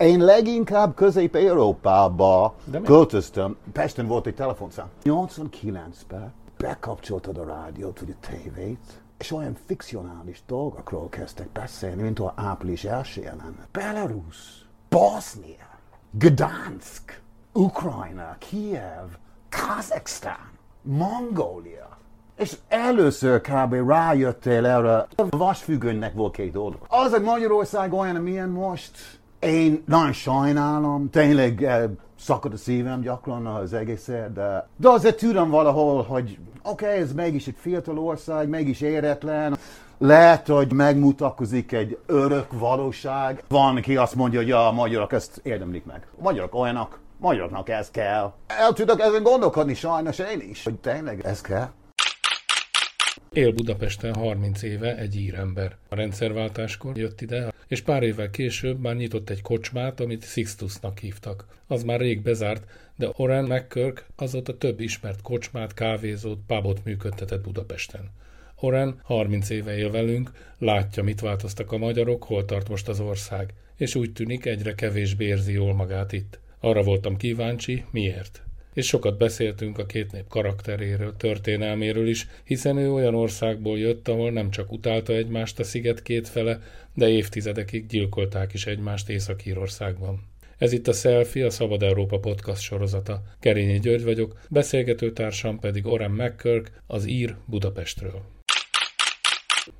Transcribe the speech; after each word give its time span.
Én 0.00 0.24
leginkább 0.24 0.94
Közép-Európába 0.94 2.54
költöztem. 2.84 3.56
Pesten 3.72 4.06
volt 4.06 4.26
egy 4.26 4.34
telefonszám. 4.34 4.90
89-ben 5.04 6.32
bekapcsoltad 6.56 7.38
a 7.38 7.44
rádiót, 7.44 8.00
vagy 8.00 8.16
a 8.20 8.26
tévét, 8.26 9.02
és 9.18 9.32
olyan 9.32 9.56
fikcionális 9.66 10.42
dolgokról 10.46 11.08
kezdtek 11.08 11.48
beszélni, 11.48 12.02
mint 12.02 12.18
a 12.18 12.32
április 12.36 12.84
első 12.84 13.22
lenne. 13.22 13.66
Belarus, 13.72 14.68
Bosnia, 14.88 15.78
Gdansk, 16.10 17.20
Ukrajna, 17.52 18.36
Kiev, 18.38 19.08
Kazaksztán, 19.48 20.50
Mongólia. 20.82 21.99
És 22.40 22.56
először 22.68 23.40
kb. 23.40 23.88
rájöttél 23.88 24.66
erre, 24.66 24.94
a 24.94 25.06
vasfüggönynek 25.30 26.14
volt 26.14 26.32
két 26.32 26.56
oldal. 26.56 26.80
Az, 26.88 27.12
hogy 27.12 27.22
Magyarország 27.22 27.92
olyan, 27.92 28.16
amilyen 28.16 28.48
most, 28.48 28.90
én 29.38 29.82
nagyon 29.86 30.12
sajnálom, 30.12 31.10
tényleg 31.10 31.62
eh, 31.62 31.82
szakad 32.20 32.52
a 32.52 32.56
szívem 32.56 33.00
gyakran 33.00 33.46
az 33.46 33.72
egészet, 33.72 34.32
de, 34.32 34.68
de 34.76 34.88
azért 34.88 35.18
tudom 35.18 35.50
valahol, 35.50 36.02
hogy 36.02 36.38
oké, 36.62 36.84
okay, 36.84 36.98
ez 36.98 37.12
mégis 37.12 37.46
egy 37.46 37.56
fiatal 37.58 37.98
ország, 37.98 38.48
mégis 38.48 38.80
éretlen, 38.80 39.56
lehet, 39.98 40.46
hogy 40.46 40.72
megmutatkozik 40.72 41.72
egy 41.72 41.98
örök 42.06 42.46
valóság. 42.52 43.44
Van, 43.48 43.76
aki 43.76 43.96
azt 43.96 44.14
mondja, 44.14 44.38
hogy 44.38 44.48
ja, 44.48 44.68
a 44.68 44.72
magyarok 44.72 45.12
ezt 45.12 45.40
érdemlik 45.42 45.84
meg. 45.84 46.06
A 46.18 46.22
magyarok 46.22 46.54
olyanok, 46.54 46.98
magyaroknak 47.18 47.68
ez 47.68 47.90
kell. 47.90 48.32
El 48.46 48.72
tudok 48.72 49.00
ezen 49.00 49.22
gondolkodni 49.22 49.74
sajnos 49.74 50.18
én 50.18 50.40
is, 50.50 50.64
hogy 50.64 50.74
tényleg 50.74 51.20
ez 51.24 51.40
kell. 51.40 51.68
Él 53.34 53.52
Budapesten 53.52 54.14
30 54.14 54.62
éve 54.62 54.96
egy 54.96 55.16
írember. 55.16 55.76
A 55.88 55.94
rendszerváltáskor 55.94 56.96
jött 56.96 57.20
ide, 57.20 57.52
és 57.66 57.80
pár 57.80 58.02
évvel 58.02 58.30
később 58.30 58.80
már 58.80 58.96
nyitott 58.96 59.30
egy 59.30 59.42
kocsmát, 59.42 60.00
amit 60.00 60.24
Sixtusnak 60.24 60.98
hívtak. 60.98 61.46
Az 61.66 61.82
már 61.82 62.00
rég 62.00 62.22
bezárt, 62.22 62.64
de 62.96 63.10
Oren 63.16 63.44
McCurk 63.44 64.06
azóta 64.16 64.58
több 64.58 64.80
ismert 64.80 65.22
kocsmát, 65.22 65.74
kávézót, 65.74 66.38
pubot 66.46 66.84
működtetett 66.84 67.42
Budapesten. 67.42 68.10
Oren 68.56 69.00
30 69.02 69.50
éve 69.50 69.76
él 69.76 69.90
velünk, 69.90 70.30
látja, 70.58 71.02
mit 71.02 71.20
változtak 71.20 71.72
a 71.72 71.78
magyarok, 71.78 72.24
hol 72.24 72.44
tart 72.44 72.68
most 72.68 72.88
az 72.88 73.00
ország, 73.00 73.54
és 73.76 73.94
úgy 73.94 74.12
tűnik 74.12 74.44
egyre 74.44 74.74
kevésbé 74.74 75.24
érzi 75.24 75.52
jól 75.52 75.74
magát 75.74 76.12
itt. 76.12 76.38
Arra 76.60 76.82
voltam 76.82 77.16
kíváncsi, 77.16 77.84
miért 77.90 78.42
és 78.74 78.86
sokat 78.86 79.18
beszéltünk 79.18 79.78
a 79.78 79.86
két 79.86 80.12
nép 80.12 80.28
karakteréről, 80.28 81.16
történelméről 81.16 82.08
is, 82.08 82.26
hiszen 82.44 82.76
ő 82.76 82.92
olyan 82.92 83.14
országból 83.14 83.78
jött, 83.78 84.08
ahol 84.08 84.30
nem 84.30 84.50
csak 84.50 84.72
utálta 84.72 85.12
egymást 85.12 85.58
a 85.58 85.64
sziget 85.64 86.02
két 86.02 86.28
fele, 86.28 86.60
de 86.94 87.08
évtizedekig 87.08 87.86
gyilkolták 87.86 88.52
is 88.52 88.66
egymást 88.66 89.08
Észak-Írországban. 89.08 90.28
Ez 90.58 90.72
itt 90.72 90.88
a 90.88 90.92
Selfie, 90.92 91.46
a 91.46 91.50
Szabad 91.50 91.82
Európa 91.82 92.18
podcast 92.18 92.62
sorozata. 92.62 93.22
Kerényi 93.40 93.78
György 93.78 94.04
vagyok, 94.04 94.40
beszélgetőtársam 94.48 95.58
pedig 95.58 95.86
Oren 95.86 96.10
McCurk, 96.10 96.82
az 96.86 97.06
ír 97.06 97.36
Budapestről. 97.46 98.39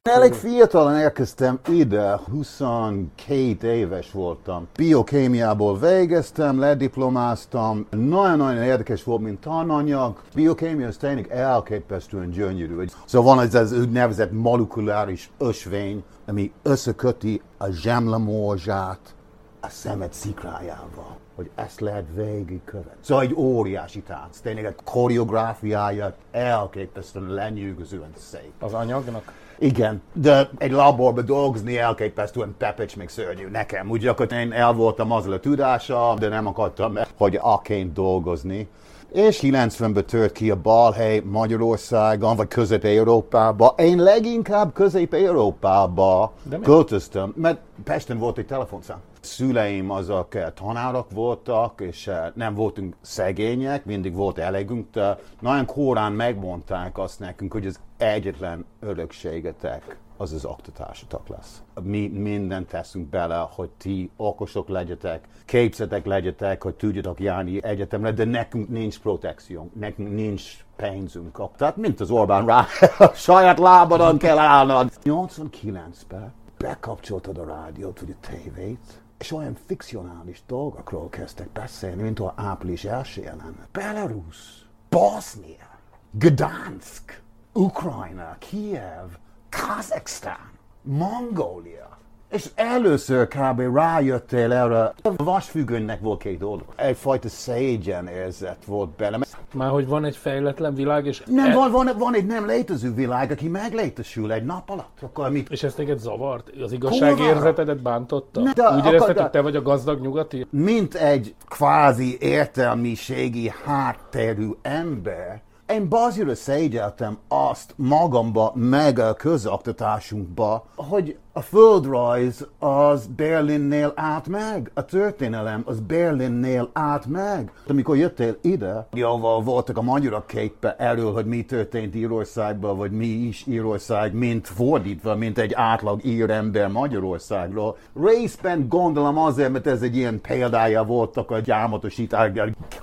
Elég 0.02 0.32
fiatalon 0.32 0.98
érkeztem 0.98 1.58
ide, 1.68 2.20
22 2.30 3.72
éves 3.72 4.12
voltam. 4.12 4.68
Biokémiából 4.76 5.78
végeztem, 5.78 6.58
lediplomáztam. 6.58 7.86
Nagyon-nagyon 7.90 8.62
érdekes 8.62 9.04
volt, 9.04 9.20
mint 9.20 9.40
tananyag. 9.40 10.22
Biokémia 10.34 10.86
az 10.86 10.96
tényleg 10.96 11.30
elképesztően 11.30 12.30
gyönyörű. 12.30 12.84
Szóval 13.04 13.34
van 13.34 13.46
ez 13.46 13.54
az 13.54 13.72
úgynevezett 13.72 14.32
molekuláris 14.32 15.30
ösvény, 15.38 16.04
ami 16.26 16.52
összeköti 16.62 17.42
a 17.58 17.70
zsemlemorzsát 17.70 19.14
a 19.60 19.68
szemed 19.68 20.12
szikrájával 20.12 21.18
hogy 21.34 21.50
ezt 21.54 21.80
lehet 21.80 22.04
végigkövetni. 22.14 23.00
Szóval 23.00 23.24
egy 23.24 23.34
óriási 23.34 24.00
tánc, 24.00 24.38
tényleg 24.38 24.64
egy 24.64 24.74
koreográfiája 24.84 26.14
elképesztően 26.30 27.28
lenyűgözően 27.28 28.12
szép. 28.16 28.52
Az 28.58 28.72
anyagnak? 28.72 29.32
Igen, 29.62 30.02
de 30.12 30.50
egy 30.58 30.70
laborban 30.70 31.24
dolgozni 31.24 31.78
elképesztően 31.78 32.54
pepecs 32.58 32.96
még 32.96 33.08
szörnyű 33.08 33.48
nekem. 33.48 33.90
Úgy 33.90 34.06
akkor 34.06 34.32
én 34.32 34.52
el 34.52 34.72
voltam 34.72 35.12
azzal 35.12 35.32
a 35.32 35.40
tudással, 35.40 36.16
de 36.18 36.28
nem 36.28 36.46
akartam, 36.46 36.98
hogy 37.16 37.38
aként 37.40 37.92
dolgozni. 37.92 38.68
És 39.12 39.38
90-ben 39.42 40.06
tört 40.06 40.32
ki 40.32 40.50
a 40.50 40.60
balhely 40.60 41.20
Magyarországon, 41.24 42.36
vagy 42.36 42.48
Közép-Európába. 42.48 43.74
Én 43.78 43.98
leginkább 43.98 44.72
Közép-Európába 44.72 46.32
költöztem, 46.62 47.32
mert 47.36 47.60
Pesten 47.84 48.18
volt 48.18 48.38
egy 48.38 48.46
telefonszám. 48.46 49.00
Szüleim 49.20 49.90
azok 49.90 50.34
eh, 50.34 50.46
tanárok 50.54 51.10
voltak, 51.10 51.80
és 51.80 52.06
eh, 52.06 52.26
nem 52.34 52.54
voltunk 52.54 52.94
szegények, 53.00 53.84
mindig 53.84 54.14
volt 54.14 54.38
elegünk, 54.38 54.86
de 54.92 55.18
nagyon 55.40 55.66
korán 55.66 56.12
megmondták 56.12 56.98
azt 56.98 57.18
nekünk, 57.18 57.52
hogy 57.52 57.66
az 57.66 57.80
egyetlen 57.96 58.64
örökségetek 58.80 59.96
az 60.20 60.32
az 60.32 60.44
oktatásotok 60.44 61.28
lesz. 61.28 61.62
Mi 61.82 62.08
mindent 62.08 62.68
teszünk 62.68 63.08
bele, 63.08 63.48
hogy 63.50 63.70
ti 63.70 64.10
okosok 64.16 64.68
legyetek, 64.68 65.28
képzetek 65.44 66.06
legyetek, 66.06 66.62
hogy 66.62 66.74
tudjatok 66.74 67.20
járni 67.20 67.64
egyetemre, 67.64 68.12
de 68.12 68.24
nekünk 68.24 68.68
nincs 68.68 69.00
protekció, 69.00 69.70
nekünk 69.78 70.14
nincs 70.14 70.64
pénzünk. 70.76 71.40
Tehát 71.56 71.76
mint 71.76 72.00
az 72.00 72.10
Orbán 72.10 72.46
rá, 72.46 72.66
saját 73.14 73.58
lábadon 73.58 74.18
kell 74.18 74.38
állnod. 74.38 74.92
89-ben 75.04 76.32
bekapcsoltad 76.58 77.38
a 77.38 77.44
rádiót, 77.44 78.00
vagy 78.00 78.16
a 78.20 78.26
tévét, 78.26 79.02
és 79.18 79.32
olyan 79.32 79.56
fikcionális 79.66 80.42
dolgokról 80.46 81.08
kezdtek 81.08 81.50
beszélni, 81.50 82.02
mint 82.02 82.20
a 82.20 82.32
április 82.36 82.84
első 82.84 83.22
lenne. 83.22 83.68
Belarus, 83.72 84.68
Bosnia, 84.88 85.78
Gdansk, 86.10 87.22
Ukrajna, 87.52 88.36
Kiev, 88.38 89.08
Kazaksztán, 89.50 90.50
Mongólia. 90.82 91.88
És 92.30 92.50
először 92.54 93.28
kb. 93.28 93.60
rájöttél 93.74 94.52
erre, 94.52 94.80
a 94.82 94.92
vasfüggönynek 95.16 96.00
volt 96.00 96.20
két 96.22 96.42
oldal. 96.42 96.66
Egyfajta 96.76 97.28
szégyen 97.28 98.06
érzet 98.06 98.64
volt 98.64 98.90
bele. 98.90 99.18
Már 99.54 99.70
hogy 99.70 99.86
van 99.86 100.04
egy 100.04 100.16
fejletlen 100.16 100.74
világ, 100.74 101.06
és, 101.06 101.22
Nem, 101.26 101.50
e- 101.50 101.54
van, 101.54 101.70
van, 101.70 101.90
van 101.98 102.14
egy 102.14 102.26
nem 102.26 102.46
létező 102.46 102.94
világ, 102.94 103.30
aki 103.30 103.48
meglétesül 103.48 104.32
egy 104.32 104.44
nap 104.44 104.70
alatt. 104.70 104.98
Akkor 105.02 105.30
mit? 105.30 105.50
és 105.50 105.62
ez 105.62 105.74
téged 105.74 105.98
zavart? 105.98 106.50
Az 106.62 106.72
igazságérzetedet 106.72 107.82
bántotta? 107.82 108.40
Ne, 108.40 108.52
de 108.52 108.68
Úgy 108.68 108.86
érezted, 108.86 109.00
akar- 109.00 109.20
hogy 109.20 109.30
te 109.30 109.40
vagy 109.40 109.56
a 109.56 109.62
gazdag 109.62 110.00
nyugati? 110.00 110.46
mint 110.50 110.94
egy 110.94 111.34
kvázi 111.48 112.16
értelmiségi 112.20 113.52
háttérű 113.64 114.48
ember, 114.62 115.42
én 115.72 115.88
bazira 115.88 116.34
szégyeltem 116.34 117.18
azt 117.28 117.74
magamba, 117.76 118.52
meg 118.54 118.98
a 118.98 119.14
közoktatásunkba, 119.14 120.66
hogy 120.76 121.18
a 121.32 121.40
földrajz 121.40 122.46
az 122.58 123.06
Berlinnél 123.06 123.92
át 123.96 124.28
meg, 124.28 124.70
a 124.74 124.84
történelem 124.84 125.62
az 125.64 125.80
Berlinnél 125.80 126.70
át 126.72 127.06
meg. 127.06 127.52
Amikor 127.68 127.96
jöttél 127.96 128.36
ide, 128.40 128.86
jóval 128.92 129.42
voltak 129.42 129.78
a 129.78 129.82
magyarok 129.82 130.26
képe 130.26 130.76
erről, 130.78 131.12
hogy 131.12 131.26
mi 131.26 131.44
történt 131.44 131.94
Írországban, 131.94 132.76
vagy 132.76 132.90
mi 132.90 133.06
is 133.06 133.44
Írország, 133.46 134.14
mint 134.14 134.48
fordítva, 134.48 135.16
mint 135.16 135.38
egy 135.38 135.52
átlag 135.54 136.04
írember 136.04 136.68
Magyarországról. 136.68 137.76
Részben 138.04 138.68
gondolom 138.68 139.18
azért, 139.18 139.52
mert 139.52 139.66
ez 139.66 139.82
egy 139.82 139.96
ilyen 139.96 140.20
példája 140.20 140.84
voltak 140.84 141.30
a 141.30 141.38
gyámatosítás, 141.38 142.30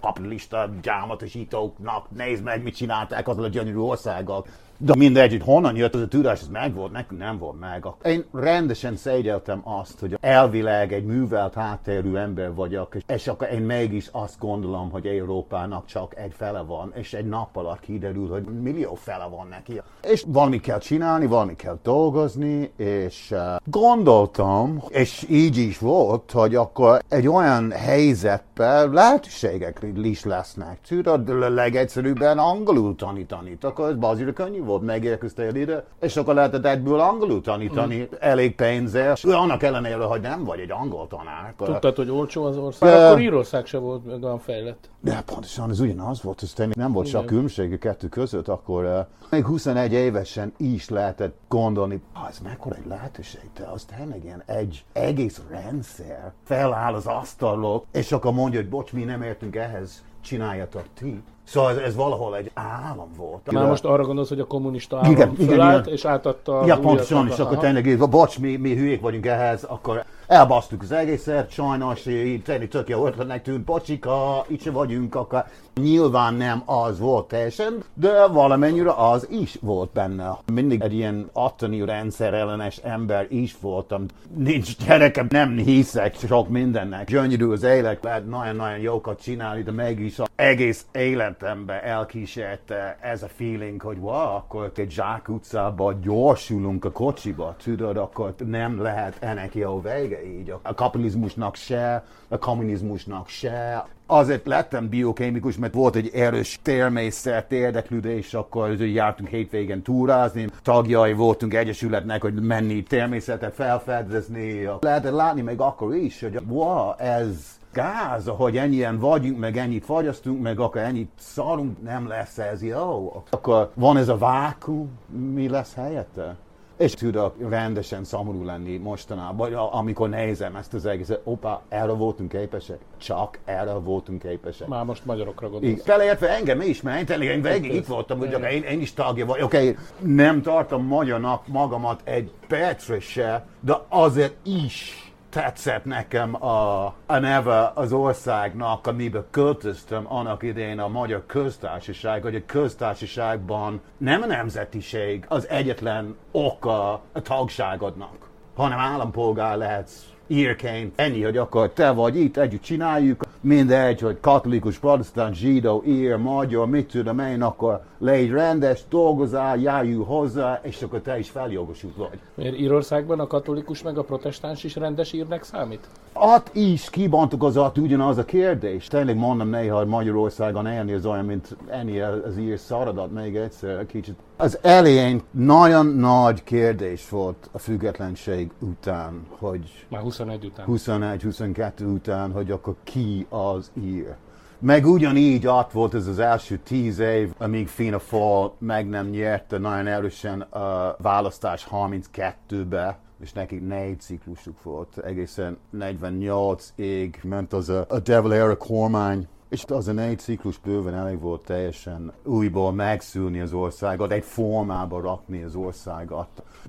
kapitalista 0.01 0.69
gyámatosítóknak, 0.81 2.05
nézd 2.15 2.43
meg, 2.43 2.63
mit 2.63 2.75
csinálták 2.75 3.27
azzal 3.27 3.43
a 3.43 3.47
gyönyörű 3.47 3.77
országgal. 3.77 4.45
De 4.79 4.93
mindegy, 4.97 5.31
hogy 5.31 5.43
honnan 5.43 5.75
jött 5.75 5.95
az 5.95 6.01
a 6.01 6.07
tudás, 6.07 6.41
ez 6.41 6.47
meg 6.47 6.73
volt, 6.73 6.91
nekünk 6.91 7.21
nem 7.21 7.37
volt 7.37 7.59
meg. 7.59 7.85
Én 8.03 8.25
rendesen 8.33 8.95
szégyeltem 8.95 9.61
azt, 9.63 9.99
hogy 9.99 10.17
elvileg 10.21 10.93
egy 10.93 11.05
művelt 11.05 11.53
háttérű 11.53 12.15
ember 12.15 12.53
vagyok, 12.53 12.95
és- 13.07 13.27
akkor 13.27 13.51
én 13.51 13.61
mégis 13.61 14.09
azt 14.11 14.39
gondolom, 14.39 14.89
hogy 14.91 15.05
Európának 15.05 15.85
csak 15.85 16.15
egy 16.17 16.33
fele 16.37 16.61
van, 16.61 16.91
és 16.95 17.13
egy 17.13 17.25
nap 17.25 17.57
alatt 17.57 17.79
kiderül, 17.79 18.27
hogy 18.29 18.43
millió 18.43 18.95
fele 18.95 19.27
van 19.29 19.47
neki. 19.49 19.81
És 20.11 20.23
valamit 20.27 20.61
kell 20.61 20.79
csinálni, 20.79 21.25
valamit 21.25 21.55
kell 21.55 21.77
dolgozni, 21.83 22.71
és 22.75 23.31
uh, 23.31 23.39
gondoltam, 23.65 24.83
és 24.87 25.25
így 25.29 25.57
is 25.57 25.79
volt, 25.79 26.31
hogy 26.31 26.55
akkor 26.55 27.01
egy 27.09 27.27
olyan 27.27 27.71
helyzetben 27.71 28.91
lehetőségek 28.91 29.85
is 30.03 30.23
lesznek. 30.23 30.79
Tudod, 30.87 31.53
legegyszerűbben 31.53 32.37
angolul 32.37 32.95
tanítani. 32.95 33.57
Akkor 33.61 33.89
ez 33.89 33.95
bazira 33.95 34.33
könnyű 34.33 34.63
volt, 34.67 34.81
megérkeztél 34.81 35.55
ide, 35.55 35.85
és 35.99 36.17
akkor 36.17 36.33
lehetett 36.33 36.65
egyből 36.65 36.99
angolul 36.99 37.41
tanítani. 37.41 38.07
elég 38.19 38.55
pénzért. 38.55 39.23
Annak 39.23 39.63
ellenére, 39.63 40.03
hogy 40.03 40.21
nem 40.21 40.43
vagy 40.43 40.59
egy 40.59 40.71
angol 40.71 41.07
tanár. 41.07 41.53
Tudtad, 41.57 41.95
hogy 41.95 42.09
olcsó 42.09 42.43
az 42.43 42.57
ország? 42.57 42.89
De... 42.89 43.07
Akkor 43.07 43.19
Írország 43.19 43.65
se 43.65 43.77
volt 43.77 44.05
meg 44.05 44.23
olyan 44.23 44.39
fejlett. 44.39 44.89
De 44.99 45.23
pontosan 45.25 45.69
ez 45.69 45.79
ugyanaz 45.79 46.21
volt, 46.21 46.43
ez 46.43 46.53
nem 46.73 46.91
volt 46.91 47.09
csak 47.09 47.25
különbség 47.25 47.73
a 47.73 47.77
kettő 47.77 48.07
között, 48.07 48.47
akkor 48.47 48.83
uh, 48.83 49.29
még 49.29 49.45
21 49.45 49.93
évesen 49.93 50.53
is 50.57 50.89
lehetett 50.89 51.37
gondolni, 51.47 52.01
ez 52.29 52.39
mekkora 52.43 52.75
egy 52.75 52.87
lehetőség, 52.87 53.49
de 53.57 53.65
az 53.65 53.85
tényleg 53.97 54.23
ilyen 54.23 54.43
egy 54.45 54.85
egész 54.93 55.41
rendszer 55.49 56.31
feláll 56.43 56.93
az 56.93 57.05
asztalok, 57.05 57.85
és 57.91 58.11
akkor 58.11 58.33
mondja, 58.33 58.59
hogy 58.59 58.69
bocs, 58.69 58.93
mi 58.93 59.03
nem 59.03 59.21
értünk 59.21 59.55
ehhez, 59.55 60.03
csináljatok 60.27 60.83
ti. 60.99 61.21
Szóval 61.43 61.71
ez, 61.71 61.77
ez 61.77 61.95
valahol 61.95 62.35
egy 62.37 62.51
állam 62.53 63.09
volt. 63.17 63.51
Már 63.51 63.67
most 63.67 63.85
arra 63.85 64.03
gondolsz, 64.03 64.29
hogy 64.29 64.39
a 64.39 64.47
kommunista 64.47 64.97
állam 64.97 65.11
igen, 65.11 65.35
fölállt, 65.35 65.85
igen, 65.85 65.93
és 65.93 66.05
átadta 66.05 66.65
Ja, 66.65 66.79
pontosan, 66.79 67.27
és 67.27 67.37
akkor 67.37 67.57
tényleg, 67.57 68.09
bocs, 68.09 68.39
mi, 68.39 68.55
mi 68.55 68.75
hülyék 68.75 69.01
vagyunk 69.01 69.25
ehhez, 69.25 69.63
akkor 69.63 70.05
elbasztuk 70.27 70.81
az 70.81 70.91
egészet, 70.91 71.51
sajnos 71.51 72.01
tényleg 72.01 72.67
tök 72.69 72.89
jó 72.89 73.07
ötletnek 73.07 73.41
tűnt, 73.41 73.63
bocsika, 73.63 74.45
itt 74.47 74.61
se 74.61 74.71
vagyunk, 74.71 75.15
akkor 75.15 75.45
nyilván 75.75 76.33
nem 76.33 76.61
az 76.65 76.99
volt 76.99 77.27
teljesen, 77.27 77.83
de 77.93 78.27
valamennyire 78.27 78.91
az 78.93 79.27
is 79.31 79.57
volt 79.61 79.91
benne. 79.91 80.37
Mindig 80.53 80.81
egy 80.81 80.93
ilyen 80.93 81.29
attani 81.33 81.85
rendszer 81.85 82.33
ellenes 82.33 82.77
ember 82.77 83.25
is 83.29 83.55
voltam. 83.61 84.05
Nincs 84.35 84.85
gyerekem, 84.85 85.27
nem 85.29 85.57
hiszek 85.57 86.15
sok 86.15 86.49
mindennek. 86.49 87.07
Gyönyörű 87.07 87.47
az 87.47 87.63
élet, 87.63 88.03
lehet 88.03 88.27
nagyon-nagyon 88.27 88.79
jókat 88.79 89.21
csinálni, 89.21 89.63
de 89.63 89.71
mégis 89.71 90.19
az 90.19 90.27
egész 90.35 90.85
életembe 90.91 91.83
elkísérte 91.83 92.97
ez 93.01 93.23
a 93.23 93.27
feeling, 93.27 93.81
hogy 93.81 93.97
wow, 93.97 94.35
akkor 94.35 94.71
egy 94.75 94.91
zsák 94.91 95.29
utcába 95.29 95.93
gyorsulunk 95.93 96.85
a 96.85 96.91
kocsiba, 96.91 97.55
tudod, 97.63 97.97
akkor 97.97 98.33
nem 98.45 98.81
lehet 98.81 99.17
ennek 99.19 99.55
jó 99.55 99.81
vége 99.81 100.16
így. 100.25 100.53
A 100.61 100.73
kapitalizmusnak 100.73 101.55
se, 101.55 102.03
a 102.27 102.37
kommunizmusnak 102.37 103.27
se. 103.27 103.85
Azért 104.05 104.45
lettem 104.45 104.89
biokémikus, 104.89 105.57
mert 105.57 105.73
volt 105.73 105.95
egy 105.95 106.11
erős 106.13 106.59
természet 106.61 107.51
érdeklődés, 107.51 108.33
akkor 108.33 108.81
jártunk 108.81 109.29
hétvégen 109.29 109.81
túrázni, 109.81 110.47
tagjai 110.63 111.13
voltunk 111.13 111.53
egyesületnek, 111.53 112.21
hogy 112.21 112.33
menni 112.33 112.83
természetet 112.83 113.53
felfedezni. 113.53 114.69
Lehetett 114.79 115.13
látni 115.13 115.41
még 115.41 115.59
akkor 115.59 115.95
is, 115.95 116.21
hogy 116.21 116.39
wow, 116.47 116.91
ez 116.97 117.57
gáz, 117.73 118.27
hogy 118.27 118.57
ennyien 118.57 118.99
vagyunk, 118.99 119.39
meg 119.39 119.57
ennyit 119.57 119.85
fagyasztunk, 119.85 120.41
meg 120.41 120.59
akkor 120.59 120.81
ennyit 120.81 121.11
szarunk, 121.19 121.83
nem 121.83 122.07
lesz 122.07 122.37
ez 122.37 122.63
jó. 122.63 123.23
Akkor 123.29 123.71
van 123.73 123.97
ez 123.97 124.07
a 124.07 124.17
vákum, 124.17 124.89
mi 125.33 125.49
lesz 125.49 125.73
helyette? 125.73 126.35
És 126.77 126.93
tudok 126.93 127.35
rendesen 127.49 128.03
szomorú 128.03 128.43
lenni 128.43 128.77
mostanában, 128.77 129.53
amikor 129.53 130.09
nézem 130.09 130.55
ezt 130.55 130.73
az 130.73 130.85
egészet, 130.85 131.21
opa, 131.23 131.61
erre 131.69 131.91
voltunk 131.91 132.31
képesek, 132.31 132.77
csak 132.97 133.39
erre 133.45 133.73
voltunk 133.73 134.21
képesek. 134.21 134.67
Már 134.67 134.85
most 134.85 135.05
magyarokra 135.05 135.49
gondolsz. 135.49 135.83
Beleértve 135.83 136.29
engem 136.35 136.61
is, 136.61 136.81
mert 136.81 136.99
én 136.99 137.05
tényleg 137.05 137.27
én 137.27 137.41
végig 137.41 137.73
itt 137.73 137.85
voltam, 137.85 138.17
hogy 138.17 138.37
én, 138.51 138.63
én 138.63 138.81
is 138.81 138.93
tagja 138.93 139.25
vagy. 139.25 139.41
Oké, 139.41 139.57
okay, 139.57 139.77
nem 139.99 140.41
tartom 140.41 140.85
magyarnak 140.85 141.47
magamat 141.47 142.01
egy 142.03 142.31
percre 142.47 142.99
se, 142.99 143.45
de 143.59 143.81
azért 143.89 144.35
is 144.43 145.06
tetszett 145.37 145.85
nekem 145.85 146.43
a, 146.43 146.85
a 147.05 147.17
neve 147.19 147.71
az 147.75 147.91
országnak, 147.93 148.87
amiben 148.87 149.25
költöztem 149.31 150.13
annak 150.13 150.43
idején 150.43 150.79
a 150.79 150.87
Magyar 150.87 151.23
Köztársaság, 151.25 152.21
hogy 152.21 152.35
a 152.35 152.45
köztársaságban 152.45 153.81
nem 153.97 154.21
a 154.21 154.25
nemzetiség 154.25 155.25
az 155.27 155.49
egyetlen 155.49 156.15
oka 156.31 156.91
a 156.91 157.21
tagságodnak, 157.21 158.29
hanem 158.55 158.79
állampolgár 158.79 159.57
lehetsz 159.57 160.03
írként. 160.27 160.99
Ennyi, 160.99 161.23
hogy 161.23 161.37
akkor 161.37 161.69
te 161.69 161.91
vagy 161.91 162.19
itt, 162.19 162.37
együtt 162.37 162.61
csináljuk, 162.61 163.23
mindegy, 163.41 163.99
hogy 164.01 164.19
katolikus, 164.19 164.77
protestant, 164.77 165.35
zsidó, 165.35 165.83
ír, 165.85 166.15
magyar, 166.15 166.67
mit 166.67 166.91
tudom 166.91 167.19
én, 167.19 167.41
akkor 167.41 167.81
légy 167.97 168.29
rendes, 168.29 168.83
dolgozál, 168.89 169.57
járjunk 169.57 170.07
hozzá, 170.07 170.59
és 170.63 170.81
akkor 170.81 170.99
te 170.99 171.19
is 171.19 171.29
feljogosult 171.29 171.95
vagy. 171.95 172.19
Miért 172.33 172.59
Írországban 172.59 173.19
a 173.19 173.27
katolikus 173.27 173.81
meg 173.83 173.97
a 173.97 174.03
protestáns 174.03 174.63
is 174.63 174.75
rendes 174.75 175.13
írnek 175.13 175.43
számít? 175.43 175.87
Ott 176.13 176.49
is 176.53 176.89
kibontakozott 176.89 177.77
ugyanaz 177.77 178.17
a 178.17 178.25
kérdés. 178.25 178.87
Tényleg 178.87 179.15
mondom 179.15 179.49
néha, 179.49 179.77
hogy 179.77 179.87
Magyarországon 179.87 180.67
élni 180.67 180.93
az 180.93 181.05
olyan, 181.05 181.25
mint 181.25 181.55
ennyi 181.67 181.99
az 181.99 182.37
ír 182.37 182.59
szaradat 182.59 183.11
még 183.11 183.35
egyszer 183.35 183.85
kicsit. 183.85 184.19
Az 184.39 184.59
elején 184.61 185.21
nagyon 185.31 185.85
nagy 185.85 186.43
kérdés 186.43 187.09
volt 187.09 187.49
a 187.51 187.57
függetlenség 187.57 188.51
után, 188.59 189.25
hogy... 189.29 189.85
Már 189.89 190.01
21 190.01 190.45
után. 190.45 190.65
21-22 190.69 191.93
után, 191.93 192.31
hogy 192.31 192.51
akkor 192.51 192.75
ki 192.83 193.25
az 193.29 193.71
ír. 193.73 194.15
Meg 194.59 194.85
ugyanígy 194.85 195.47
ott 195.47 195.71
volt 195.71 195.93
ez 195.93 196.07
az 196.07 196.19
első 196.19 196.57
tíz 196.57 196.99
év, 196.99 197.33
amíg 197.37 197.67
Fina 197.67 197.99
Fall 197.99 198.53
meg 198.57 198.89
nem 198.89 199.07
nyerte 199.07 199.57
nagyon 199.57 199.87
erősen 199.87 200.41
a 200.41 200.95
választás 201.01 201.67
32-be, 201.71 202.97
és 203.21 203.33
nekik 203.33 203.67
négy 203.67 203.99
ciklusuk 203.99 204.63
volt, 204.63 204.97
egészen 204.97 205.57
48-ig 205.79 207.21
ment 207.23 207.53
az 207.53 207.69
a, 207.69 207.85
a 207.89 207.99
Devil 207.99 208.33
Era 208.33 208.57
kormány, 208.57 209.27
és 209.49 209.63
az 209.67 209.87
a 209.87 209.91
négy 209.91 210.19
ciklus 210.19 210.57
bőven 210.57 210.93
elég 210.93 211.19
volt 211.19 211.41
teljesen 211.41 212.11
újból 212.23 212.71
megszűni 212.71 213.39
az 213.39 213.53
országot, 213.53 214.11
egy 214.11 214.23
formába 214.23 215.01
rakni 215.01 215.43
az 215.43 215.55
országot. 215.55 216.27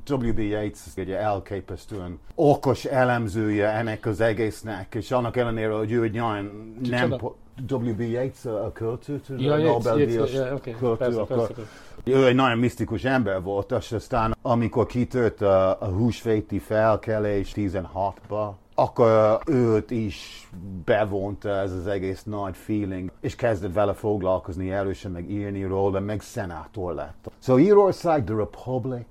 W.B. 0.08 0.38
Yeats 0.38 0.78
egy 0.94 1.10
elképesztően 1.10 2.18
okos 2.34 2.84
elemzője 2.84 3.68
ennek 3.68 4.06
az 4.06 4.20
egésznek, 4.20 4.94
és 4.94 5.10
annak 5.10 5.36
ellenére, 5.36 5.72
hogy 5.72 5.92
ő 5.92 6.02
egy 6.02 6.14
nagyon 6.14 6.74
nem... 6.82 7.16
W.B. 7.70 8.00
Yeats 8.00 8.44
a 8.44 8.70
költő, 8.72 9.20
ja, 9.36 9.56
Nobel-díjas 9.56 10.32
ja, 10.32 10.54
okay. 10.54 10.72
költő, 10.72 10.96
persze, 10.96 11.20
akkor 11.20 11.36
persze, 11.36 11.52
persze. 12.04 12.20
ő 12.20 12.26
egy 12.26 12.34
nagyon 12.34 12.58
misztikus 12.58 13.04
ember 13.04 13.42
volt, 13.42 13.72
és 13.78 13.92
aztán 13.92 14.36
amikor 14.42 14.86
kitört 14.86 15.40
a, 15.40 15.80
a 15.80 15.86
húsvéti 15.86 16.58
felkelés 16.58 17.52
16-ba, 17.54 18.50
akkor 18.78 19.38
őt 19.46 19.90
is 19.90 20.48
bevonta 20.84 21.48
ez 21.48 21.72
az 21.72 21.86
egész 21.86 22.22
nagy 22.22 22.56
feeling, 22.56 23.10
és 23.20 23.34
kezdett 23.34 23.72
vele 23.72 23.92
foglalkozni 23.92 24.70
erősen, 24.70 25.10
meg 25.10 25.30
írni 25.30 25.64
róla, 25.64 26.00
meg 26.00 26.20
szenátor 26.20 26.94
lett. 26.94 27.30
Szóval 27.38 27.62
Írország, 27.62 28.24
the 28.24 28.34
Republic, 28.34 29.06